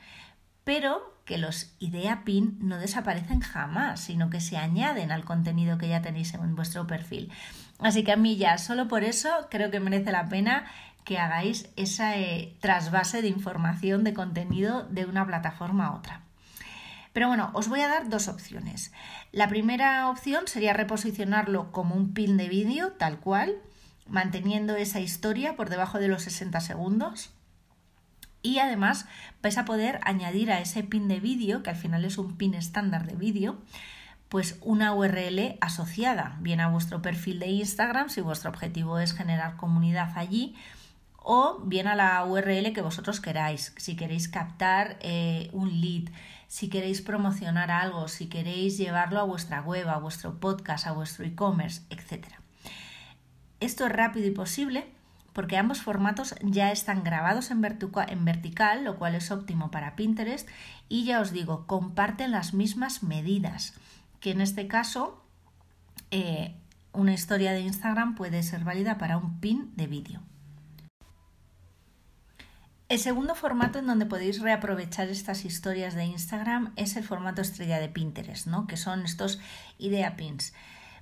pero 0.64 1.18
que 1.26 1.38
los 1.38 1.74
idea 1.80 2.24
pin 2.24 2.58
no 2.60 2.78
desaparecen 2.78 3.40
jamás, 3.40 4.00
sino 4.00 4.30
que 4.30 4.42
se 4.42 4.58
añaden 4.58 5.12
al 5.12 5.26
contenido 5.26 5.78
que 5.78 5.88
ya 5.88 6.02
tenéis 6.02 6.34
en 6.34 6.56
vuestro 6.56 6.88
perfil. 6.88 7.32
Así 7.80 8.04
que 8.04 8.12
a 8.12 8.18
mí 8.18 8.36
ya, 8.38 8.58
solo 8.58 8.88
por 8.88 9.04
eso 9.04 9.30
creo 9.50 9.72
que 9.72 9.80
merece 9.80 10.12
la 10.12 10.28
pena 10.28 10.66
que 11.06 11.18
hagáis 11.18 11.70
esa 11.76 12.18
eh, 12.18 12.56
trasvase 12.60 13.22
de 13.22 13.30
información, 13.30 14.04
de 14.04 14.14
contenido 14.14 14.84
de 14.84 15.06
una 15.06 15.26
plataforma 15.26 15.88
a 15.88 15.96
otra. 15.96 16.22
Pero 17.14 17.28
bueno, 17.28 17.50
os 17.54 17.68
voy 17.68 17.82
a 17.82 17.88
dar 17.88 18.10
dos 18.10 18.28
opciones. 18.28 18.92
La 19.32 19.48
primera 19.48 20.10
opción 20.10 20.48
sería 20.48 20.74
reposicionarlo 20.74 21.72
como 21.72 21.96
un 21.96 22.14
pin 22.14 22.38
de 22.38 22.50
vídeo, 22.50 22.92
tal 22.94 23.20
cual, 23.20 23.56
manteniendo 24.08 24.76
esa 24.76 25.00
historia 25.00 25.56
por 25.56 25.70
debajo 25.70 26.00
de 26.00 26.08
los 26.08 26.24
60 26.24 26.60
segundos. 26.60 27.32
Y 28.42 28.60
además 28.60 29.06
vais 29.42 29.58
a 29.58 29.66
poder 29.66 30.00
añadir 30.04 30.52
a 30.52 30.60
ese 30.60 30.84
pin 30.84 31.08
de 31.08 31.20
vídeo, 31.20 31.64
que 31.64 31.70
al 31.70 31.76
final 31.76 32.06
es 32.06 32.18
un 32.18 32.38
pin 32.38 32.54
estándar 32.54 33.06
de 33.06 33.16
vídeo, 33.16 33.58
pues 34.30 34.58
una 34.62 34.94
URL 34.94 35.58
asociada, 35.60 36.38
bien 36.40 36.60
a 36.62 36.70
vuestro 36.70 37.02
perfil 37.02 37.40
de 37.40 37.48
Instagram, 37.48 38.10
si 38.10 38.22
vuestro 38.22 38.52
objetivo 38.52 39.00
es 39.00 39.14
generar 39.14 39.58
comunidad 39.58 40.12
allí, 40.16 40.56
o 41.18 41.60
bien 41.66 41.88
a 41.88 41.96
la 41.96 42.24
URL 42.24 42.72
que 42.72 42.82
vosotros 42.82 43.20
queráis, 43.20 43.74
si 43.78 43.96
queréis 43.96 44.30
captar 44.30 44.98
eh, 45.02 45.50
un 45.52 45.82
lead, 45.82 46.10
si 46.48 46.70
queréis 46.70 47.02
promocionar 47.02 47.72
algo, 47.72 48.08
si 48.08 48.28
queréis 48.28 48.78
llevarlo 48.78 49.20
a 49.20 49.24
vuestra 49.24 49.62
web, 49.62 49.88
a 49.90 49.98
vuestro 49.98 50.40
podcast, 50.40 50.88
a 50.88 50.92
vuestro 50.92 51.26
e-commerce, 51.26 51.82
etc. 51.90 52.28
Esto 53.60 53.86
es 53.86 53.92
rápido 53.92 54.28
y 54.28 54.32
posible 54.32 54.88
porque 55.40 55.56
ambos 55.56 55.82
formatos 55.82 56.36
ya 56.42 56.70
están 56.70 57.02
grabados 57.02 57.50
en, 57.50 57.64
en, 57.64 58.26
vertical, 58.26 58.84
lo 58.84 58.98
cual 58.98 59.16
es 59.16 59.32
óptimo 59.32 59.72
para 59.72 59.96
Pinterest, 59.96 60.50
y 60.90 61.06
ya 61.06 61.22
os 61.22 61.32
digo, 61.32 61.66
comparten 61.66 62.32
las 62.32 62.54
mismas 62.54 63.04
medidas, 63.04 63.74
que 64.20 64.32
en 64.32 64.42
este 64.42 64.68
caso 64.68 65.24
eh, 66.12 66.58
una 66.92 67.14
historia 67.14 67.54
de 67.54 67.62
Instagram 67.62 68.16
puede 68.16 68.44
ser 68.44 68.66
válida 68.66 68.98
para 68.98 69.16
un 69.16 69.40
pin 69.40 69.72
de 69.78 69.88
vídeo. 69.88 70.20
El 72.90 73.00
segundo 73.00 73.34
formato 73.34 73.80
en 73.80 73.88
donde 73.88 74.08
podéis 74.08 74.42
reaprovechar 74.42 75.08
estas 75.08 75.46
historias 75.46 75.96
de 75.96 76.04
Instagram 76.04 76.74
es 76.76 76.98
el 76.98 77.06
formato 77.06 77.42
estrella 77.42 77.80
de 77.80 77.88
Pinterest, 77.88 78.46
¿no? 78.46 78.68
que 78.68 78.76
son 78.76 79.06
estos 79.06 79.40
idea 79.78 80.18
pins 80.18 80.52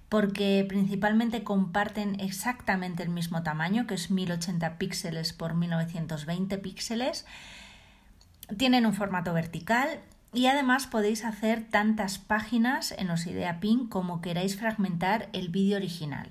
porque 0.10 0.66
principalmente 0.68 1.44
comparten 1.44 2.20
exactamente 2.20 3.04
el 3.04 3.10
mismo 3.10 3.44
tamaño, 3.44 3.88
que 3.88 3.96
es 3.96 4.10
1080 4.10 4.78
píxeles 4.78 5.34
por 5.34 5.54
1920 5.54 6.58
píxeles. 6.60 7.26
Tienen 8.58 8.86
un 8.86 8.94
formato 8.94 9.34
vertical 9.34 10.00
y 10.34 10.48
además 10.48 10.88
podéis 10.88 11.26
hacer 11.26 11.66
tantas 11.70 12.20
páginas 12.20 12.94
en 12.98 13.08
los 13.08 13.26
Idea 13.28 13.60
Pin 13.60 13.88
como 13.88 14.22
queráis 14.22 14.58
fragmentar 14.58 15.30
el 15.34 15.50
vídeo 15.50 15.78
original. 15.78 16.30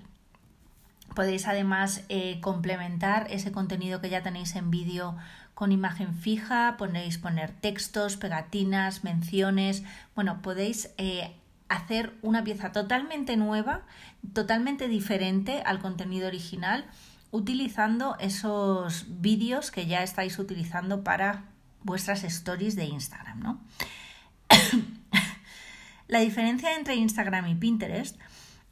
Podéis 1.15 1.47
además 1.47 2.05
eh, 2.09 2.41
complementar 2.41 3.27
ese 3.31 3.53
contenido 3.53 4.01
que 4.01 4.11
ya 4.11 4.23
tenéis 4.23 4.55
en 4.55 4.71
vídeo 4.71 5.17
con 5.55 5.73
imagen 5.73 6.15
fija, 6.15 6.77
podéis 6.77 7.17
poner 7.17 7.51
textos, 7.51 8.19
pegatinas, 8.19 9.05
menciones. 9.05 9.83
Bueno, 10.15 10.43
podéis 10.43 10.91
eh, 10.99 11.35
hacer 11.69 12.17
una 12.23 12.45
pieza 12.45 12.73
totalmente 12.73 13.37
nueva, 13.37 13.83
totalmente 14.33 14.89
diferente 14.89 15.63
al 15.65 15.79
contenido 15.79 16.29
original, 16.29 16.87
utilizando 17.31 18.17
esos 18.19 19.07
vídeos 19.21 19.71
que 19.71 19.87
ya 19.87 20.03
estáis 20.03 20.39
utilizando 20.39 21.03
para 21.05 21.45
vuestras 21.83 22.25
stories 22.25 22.77
de 22.77 22.85
Instagram. 22.85 23.61
La 26.09 26.21
diferencia 26.21 26.77
entre 26.77 26.95
Instagram 26.95 27.49
y 27.49 27.55
Pinterest 27.57 28.17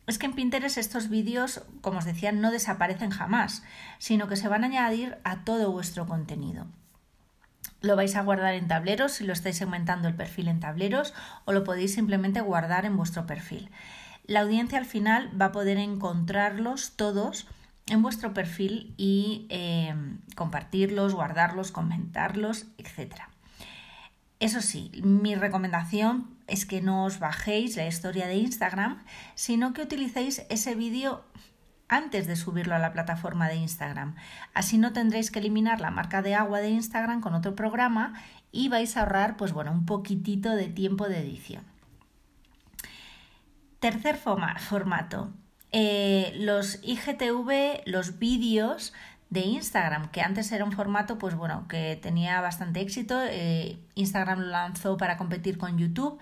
es 0.07 0.19
que 0.19 0.27
en 0.27 0.35
Pinterest 0.35 0.77
estos 0.77 1.09
vídeos, 1.09 1.63
como 1.81 1.99
os 1.99 2.05
decía, 2.05 2.31
no 2.31 2.51
desaparecen 2.51 3.11
jamás, 3.11 3.63
sino 3.99 4.29
que 4.29 4.37
se 4.37 4.49
van 4.49 4.63
a 4.63 4.67
añadir 4.67 5.19
a 5.25 5.45
todo 5.45 5.73
vuestro 5.73 6.07
contenido. 6.07 6.67
Lo 7.85 7.97
vais 7.97 8.17
a 8.17 8.23
guardar 8.23 8.55
en 8.55 8.67
tableros 8.67 9.13
si 9.13 9.25
lo 9.25 9.35
estáis 9.35 9.59
segmentando 9.59 10.09
el 10.09 10.15
perfil 10.15 10.49
en 10.49 10.59
tableros 10.59 11.13
o 11.45 11.53
lo 11.53 11.65
podéis 11.65 11.93
simplemente 11.93 12.41
guardar 12.41 12.87
en 12.87 12.97
vuestro 12.97 13.27
perfil. 13.27 13.71
La 14.27 14.41
audiencia 14.41 14.79
al 14.79 14.87
final 14.87 15.31
va 15.39 15.47
a 15.47 15.53
poder 15.53 15.77
encontrarlos 15.77 16.93
todos 16.97 17.47
en 17.87 18.01
vuestro 18.01 18.33
perfil 18.33 18.95
y 18.97 19.45
em, 19.51 20.21
compartirlos, 20.35 21.15
guardarlos, 21.15 21.73
comentarlos, 21.73 22.65
etc. 22.79 23.17
Eso 24.41 24.63
sí, 24.63 24.91
mi 25.05 25.35
recomendación 25.35 26.31
es 26.47 26.65
que 26.65 26.81
no 26.81 27.05
os 27.05 27.19
bajéis 27.19 27.77
la 27.77 27.87
historia 27.87 28.27
de 28.27 28.37
Instagram, 28.37 29.03
sino 29.35 29.75
que 29.75 29.83
utilicéis 29.83 30.47
ese 30.49 30.75
vídeo 30.75 31.23
antes 31.95 32.27
de 32.27 32.37
subirlo 32.37 32.75
a 32.75 32.79
la 32.79 32.93
plataforma 32.93 33.49
de 33.49 33.57
Instagram. 33.57 34.17
Así 34.53 34.79
no 34.79 34.93
tendréis 34.93 35.31
que 35.31 35.39
eliminar 35.39 35.81
la 35.81 35.91
marca 35.91 36.23
de 36.23 36.35
agua 36.35 36.61
de 36.61 36.71
Instagram 36.71 37.21
con 37.21 37.35
otro 37.35 37.55
programa 37.55 38.15
y 38.51 38.69
vais 38.69 38.97
a 38.97 39.01
ahorrar 39.01 39.37
pues 39.37 39.53
bueno, 39.53 39.73
un 39.73 39.87
poquitito 39.87 40.51
de 40.51 40.69
tiempo 40.69 41.09
de 41.09 41.21
edición. 41.21 41.65
Tercer 43.79 44.17
formato, 44.17 45.31
eh, 45.71 46.33
los 46.37 46.81
IGTV, 46.83 47.83
los 47.87 48.19
vídeos 48.19 48.93
de 49.31 49.41
Instagram, 49.41 50.11
que 50.11 50.21
antes 50.21 50.51
era 50.53 50.65
un 50.65 50.73
formato, 50.73 51.19
pues 51.19 51.35
bueno, 51.35 51.67
que 51.69 51.99
tenía 52.01 52.41
bastante 52.41 52.81
éxito. 52.81 53.21
Eh, 53.23 53.79
Instagram 53.95 54.41
lo 54.41 54.47
lanzó 54.47 54.97
para 54.97 55.17
competir 55.17 55.59
con 55.59 55.77
YouTube 55.77 56.19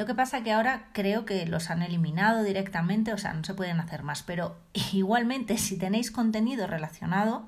lo 0.00 0.06
que 0.06 0.14
pasa 0.14 0.42
que 0.42 0.50
ahora 0.50 0.88
creo 0.94 1.26
que 1.26 1.44
los 1.44 1.68
han 1.68 1.82
eliminado 1.82 2.42
directamente, 2.42 3.12
o 3.12 3.18
sea, 3.18 3.34
no 3.34 3.44
se 3.44 3.52
pueden 3.52 3.80
hacer 3.80 4.02
más. 4.02 4.22
Pero 4.22 4.56
igualmente, 4.94 5.58
si 5.58 5.76
tenéis 5.76 6.10
contenido 6.10 6.66
relacionado, 6.66 7.46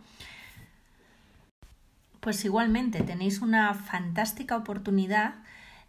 pues 2.20 2.44
igualmente 2.44 3.00
tenéis 3.04 3.40
una 3.40 3.72
fantástica 3.72 4.54
oportunidad 4.54 5.36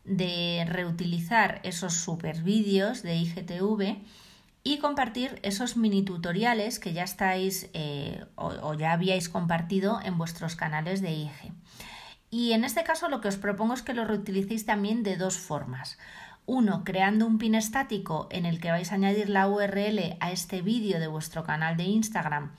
de 0.06 0.65
reutilizar 0.65 1.60
esos 1.63 1.95
super 1.95 2.41
vídeos 2.43 3.04
de 3.04 3.17
IGTV 3.17 3.97
y 4.63 4.80
compartir 4.80 5.41
esos 5.43 5.76
mini 5.76 6.04
tutoriales 6.04 6.80
que 6.80 6.93
ya 6.93 7.04
estáis 7.04 7.69
eh, 7.73 8.23
o, 8.36 8.73
ya 8.76 8.93
habíais 8.93 9.28
compartido 9.28 9.99
en 10.02 10.17
vuestros 10.17 10.56
canales 10.56 11.02
de 11.02 11.12
IG. 11.12 11.52
Y 12.32 12.54
en 12.54 12.63
este 12.63 12.86
caso 12.86 13.10
lo 13.10 13.19
que 13.19 13.28
os 13.28 13.36
propongo 13.36 13.73
es 13.73 13.82
que 13.82 13.93
lo 13.93 14.06
reutilicéis 14.06 14.65
también 14.65 15.04
de 15.04 15.17
dos 15.17 15.38
formas. 15.38 15.97
Uno, 16.45 16.84
creando 16.84 17.25
un 17.25 17.38
pin 17.38 17.56
estático 17.56 18.27
en 18.29 18.45
el 18.45 18.60
que 18.60 18.71
vais 18.71 18.91
a 18.91 18.95
añadir 18.95 19.29
la 19.29 19.47
URL 19.47 20.17
a 20.19 20.32
este 20.32 20.62
vídeo 20.62 20.99
de 20.99 21.08
vuestro 21.08 21.43
canal 21.43 21.77
de 21.77 21.84
Instagram, 21.84 22.51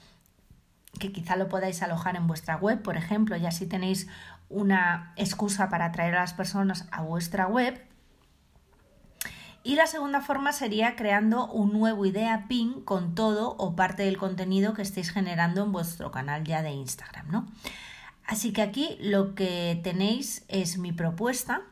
que 0.99 1.12
quizá 1.12 1.37
lo 1.37 1.49
podáis 1.49 1.83
alojar 1.83 2.16
en 2.16 2.27
vuestra 2.27 2.57
web, 2.57 2.81
por 2.83 2.97
ejemplo, 2.97 3.37
y 3.37 3.44
así 3.44 3.66
tenéis 3.66 4.09
una 4.49 5.12
excusa 5.16 5.68
para 5.68 5.87
atraer 5.87 6.14
a 6.14 6.20
las 6.20 6.33
personas 6.33 6.88
a 6.92 7.03
vuestra 7.03 7.47
web. 7.47 7.85
Y 9.62 9.77
la 9.77 9.87
segunda 9.87 10.20
forma 10.20 10.53
sería 10.53 10.94
creando 10.94 11.47
un 11.47 11.73
nuevo 11.73 12.07
idea 12.07 12.47
pin 12.49 12.83
con 12.83 13.14
todo 13.14 13.57
o 13.59 13.75
parte 13.75 14.05
del 14.05 14.18
contenido 14.18 14.75
que 14.75 14.83
estéis 14.83 15.11
generando 15.11 15.62
en 15.62 15.73
vuestro 15.73 16.11
canal 16.11 16.44
ya 16.44 16.62
de 16.62 16.70
Instagram, 16.70 17.31
¿no? 17.31 17.49
Así 18.27 18.53
que 18.53 18.62
aquí 18.62 18.97
lo 19.01 19.35
que 19.35 19.81
tenéis 19.83 20.44
es 20.49 20.79
mi 20.79 20.92
propuesta 20.92 21.62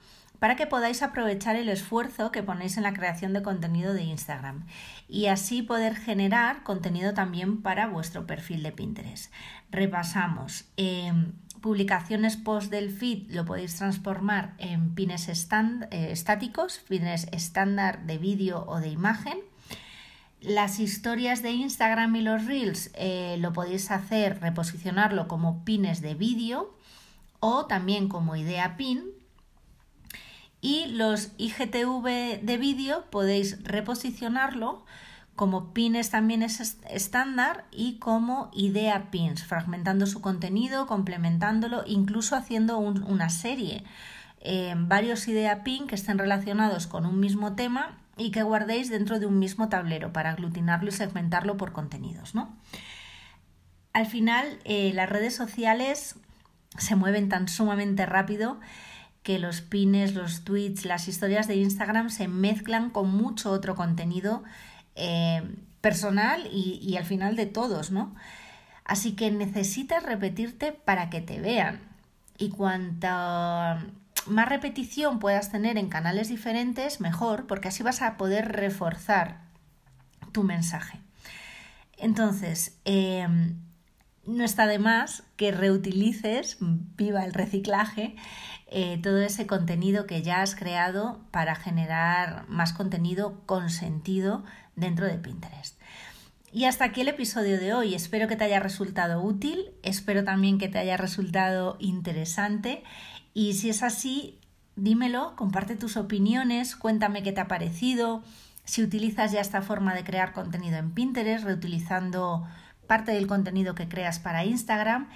para 0.43 0.57
que 0.57 0.67
podáis 0.67 1.05
aprovechar 1.05 1.55
el 1.55 1.69
esfuerzo 1.69 2.33
que 2.33 2.43
ponéis 2.43 2.77
en 2.77 2.83
la 2.83 2.95
creación 2.95 3.33
de 3.33 3.43
contenido 3.43 3.95
de 3.95 4.03
Instagram 4.03 4.67
y 5.09 5.27
así 5.27 5.63
poder 5.63 5.95
generar 5.95 6.65
contenido 6.65 7.15
también 7.15 7.63
para 7.63 7.87
vuestro 7.87 8.27
perfil 8.27 8.65
de 8.65 8.73
Pinterest. 8.73 9.33
Repasamos. 9.71 10.65
Em, 10.77 11.35
publicaciones 11.61 12.37
post 12.37 12.73
del 12.73 12.91
feed 12.91 13.31
lo 13.31 13.45
podéis 13.45 13.77
transformar 13.77 14.55
en 14.59 14.97
pines 14.97 15.29
eh, 15.29 16.09
estáticos, 16.11 16.81
pines 16.89 17.29
estándar 17.31 18.05
de 18.05 18.19
vídeo 18.19 18.65
o 18.67 18.81
de 18.81 18.89
imagen. 18.89 19.39
Las 20.41 20.81
historias 20.81 21.43
de 21.43 21.53
Instagram 21.53 22.17
y 22.17 22.23
los 22.23 22.47
reels 22.47 22.91
eh, 22.95 23.37
lo 23.39 23.53
podéis 23.53 23.93
hacer, 23.93 24.41
reposicionarlo 24.41 25.29
como 25.29 25.65
pines 25.65 26.03
de 26.03 26.17
vídeo 26.17 26.77
o 27.39 27.67
también 27.67 28.09
como 28.09 28.35
idea 28.35 28.77
pin 28.77 29.12
y 30.63 30.87
los 30.87 31.33
IGTV 31.37 32.41
de 32.41 32.57
vídeo 32.57 33.05
podéis 33.11 33.63
reposicionarlo 33.65 34.87
como 35.35 35.73
pines 35.73 36.11
también 36.11 36.43
es 36.43 36.79
estándar 36.89 37.65
y 37.73 37.99
como 37.99 38.51
idea 38.55 39.11
pins, 39.11 39.45
fragmentando 39.45 40.07
su 40.07 40.21
contenido, 40.21 40.87
complementándolo, 40.87 41.83
incluso 41.87 42.37
haciendo 42.37 42.79
una 42.79 43.31
serie. 43.31 43.83
Eh, 44.41 44.75
varios 44.77 45.27
idea 45.29 45.65
pin 45.65 45.87
que 45.87 45.95
estén 45.95 46.19
relacionados 46.19 46.87
con 46.87 47.07
un 47.07 47.19
mismo 47.19 47.55
tema 47.55 47.99
y 48.17 48.31
que 48.31 48.43
guardéis 48.43 48.91
dentro 48.91 49.19
de 49.19 49.27
un 49.27 49.39
mismo 49.39 49.69
tablero 49.69 50.13
para 50.13 50.31
aglutinarlo 50.31 50.91
y 50.91 50.93
segmentarlo 50.93 51.57
por 51.57 51.73
contenidos. 51.73 52.35
¿no? 52.35 52.55
Al 53.95 54.07
final, 54.07 54.59
eh, 54.65 54.93
las 54.95 55.09
redes 55.09 55.35
sociales 55.35 56.17
se 56.77 56.95
mueven 56.95 57.29
tan 57.29 57.49
sumamente 57.49 58.05
rápido 58.05 58.61
que 59.23 59.39
los 59.39 59.61
pines, 59.61 60.15
los 60.15 60.45
tweets, 60.45 60.85
las 60.85 61.09
historias 61.09 61.47
de 61.47 61.57
Instagram 61.57 62.11
se 62.11 62.29
mezclan 62.29 62.91
con 62.91 63.11
mucho 63.11 63.51
otro 63.51 63.77
contenido 63.77 64.43
eh, 64.97 65.43
personal 65.81 66.49
y, 66.53 66.81
y, 66.83 66.97
al 66.97 67.05
final 67.05 67.37
de 67.37 67.47
todos, 67.47 67.91
¿no? 67.91 68.15
Así 68.85 69.13
que 69.13 69.31
necesitas 69.31 70.03
repetirte 70.03 70.73
para 70.73 71.09
que 71.09 71.21
te 71.21 71.41
vean. 71.41 71.81
Y 72.39 72.51
cuanta 72.51 73.87
más 74.27 74.49
repetición 74.49 75.19
puedas 75.19 75.51
tener 75.51 75.79
en 75.79 75.89
canales 75.89 76.29
diferentes, 76.29 77.01
mejor, 77.01 77.47
porque 77.47 77.69
así 77.69 77.83
vas 77.83 78.03
a 78.03 78.17
poder 78.17 78.53
reforzar 78.53 79.41
tu 80.33 80.43
mensaje. 80.43 81.01
Entonces, 81.97 82.79
eh, 82.85 83.27
no 84.27 84.45
está 84.45 84.67
de 84.67 84.79
más 84.79 85.25
que 85.37 85.53
reutilices, 85.53 86.57
viva 86.61 87.25
el 87.25 87.33
reciclaje, 87.33 88.17
eh, 88.69 88.99
todo 89.03 89.19
ese 89.19 89.47
contenido 89.47 90.07
que 90.07 90.23
ya 90.23 90.43
has 90.43 90.55
creado 90.55 91.21
para 91.31 91.55
generar 91.55 92.49
más 92.49 92.73
contenido 92.73 93.43
con 93.47 93.71
sentido 93.71 94.45
dentro 94.77 95.07
de 95.07 95.19
Pinterest. 95.19 95.79
Y 96.53 96.65
hasta 96.67 96.85
aquí 96.85 97.01
el 97.01 97.09
episodio 97.09 97.59
de 97.59 97.73
hoy. 97.73 97.95
Espero 97.95 98.29
que 98.29 98.37
te 98.37 98.45
haya 98.45 98.61
resultado 98.61 99.23
útil, 99.23 99.71
espero 99.83 100.23
también 100.23 100.59
que 100.59 100.69
te 100.69 100.79
haya 100.79 100.97
resultado 100.97 101.77
interesante 101.81 102.83
y 103.35 103.55
si 103.55 103.71
es 103.71 103.83
así, 103.83 104.39
dímelo, 104.77 105.35
comparte 105.37 105.77
tus 105.77 105.97
opiniones, 105.97 106.77
cuéntame 106.77 107.23
qué 107.23 107.33
te 107.33 107.41
ha 107.41 107.49
parecido, 107.49 108.23
si 108.65 108.83
utilizas 108.83 109.33
ya 109.33 109.41
esta 109.41 109.63
forma 109.63 109.95
de 109.95 110.05
crear 110.05 110.33
contenido 110.33 110.77
en 110.77 110.93
Pinterest, 110.93 111.45
reutilizando 111.45 112.47
parte 112.93 113.13
del 113.13 113.27
contenido 113.27 113.75
que 113.75 113.89
creas 113.89 114.19
para 114.19 114.45
Instagram 114.45 115.09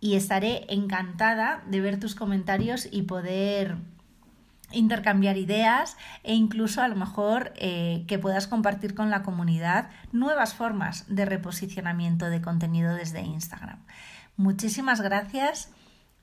y 0.00 0.16
estaré 0.16 0.66
encantada 0.68 1.62
de 1.66 1.80
ver 1.80 1.98
tus 1.98 2.14
comentarios 2.14 2.86
y 2.92 3.04
poder 3.04 3.78
intercambiar 4.70 5.38
ideas 5.38 5.96
e 6.24 6.34
incluso 6.34 6.82
a 6.82 6.88
lo 6.88 6.94
mejor 6.94 7.54
eh, 7.56 8.04
que 8.06 8.18
puedas 8.18 8.48
compartir 8.48 8.94
con 8.94 9.08
la 9.08 9.22
comunidad 9.22 9.88
nuevas 10.12 10.52
formas 10.52 11.06
de 11.08 11.24
reposicionamiento 11.24 12.28
de 12.28 12.42
contenido 12.42 12.94
desde 12.94 13.22
Instagram. 13.22 13.82
Muchísimas 14.36 15.00
gracias. 15.00 15.70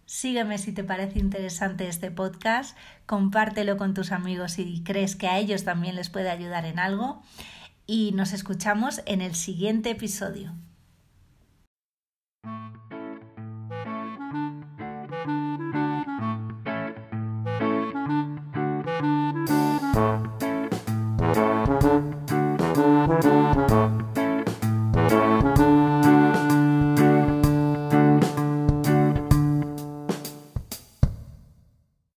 Sígueme 0.05 0.59
si 0.59 0.73
te 0.73 0.83
parece 0.83 1.17
interesante 1.17 1.87
este 1.87 2.11
podcast, 2.11 2.77
compártelo 3.07 3.77
con 3.77 3.95
tus 3.95 4.11
amigos 4.11 4.51
si 4.51 4.83
crees 4.83 5.15
que 5.15 5.27
a 5.27 5.39
ellos 5.39 5.63
también 5.63 5.95
les 5.95 6.11
puede 6.11 6.29
ayudar 6.29 6.65
en 6.65 6.77
algo 6.77 7.23
y 7.87 8.11
nos 8.11 8.31
escuchamos 8.31 9.01
en 9.07 9.21
el 9.21 9.33
siguiente 9.33 9.89
episodio. 9.89 10.53
Thank 12.43 12.75
you. 12.88 12.88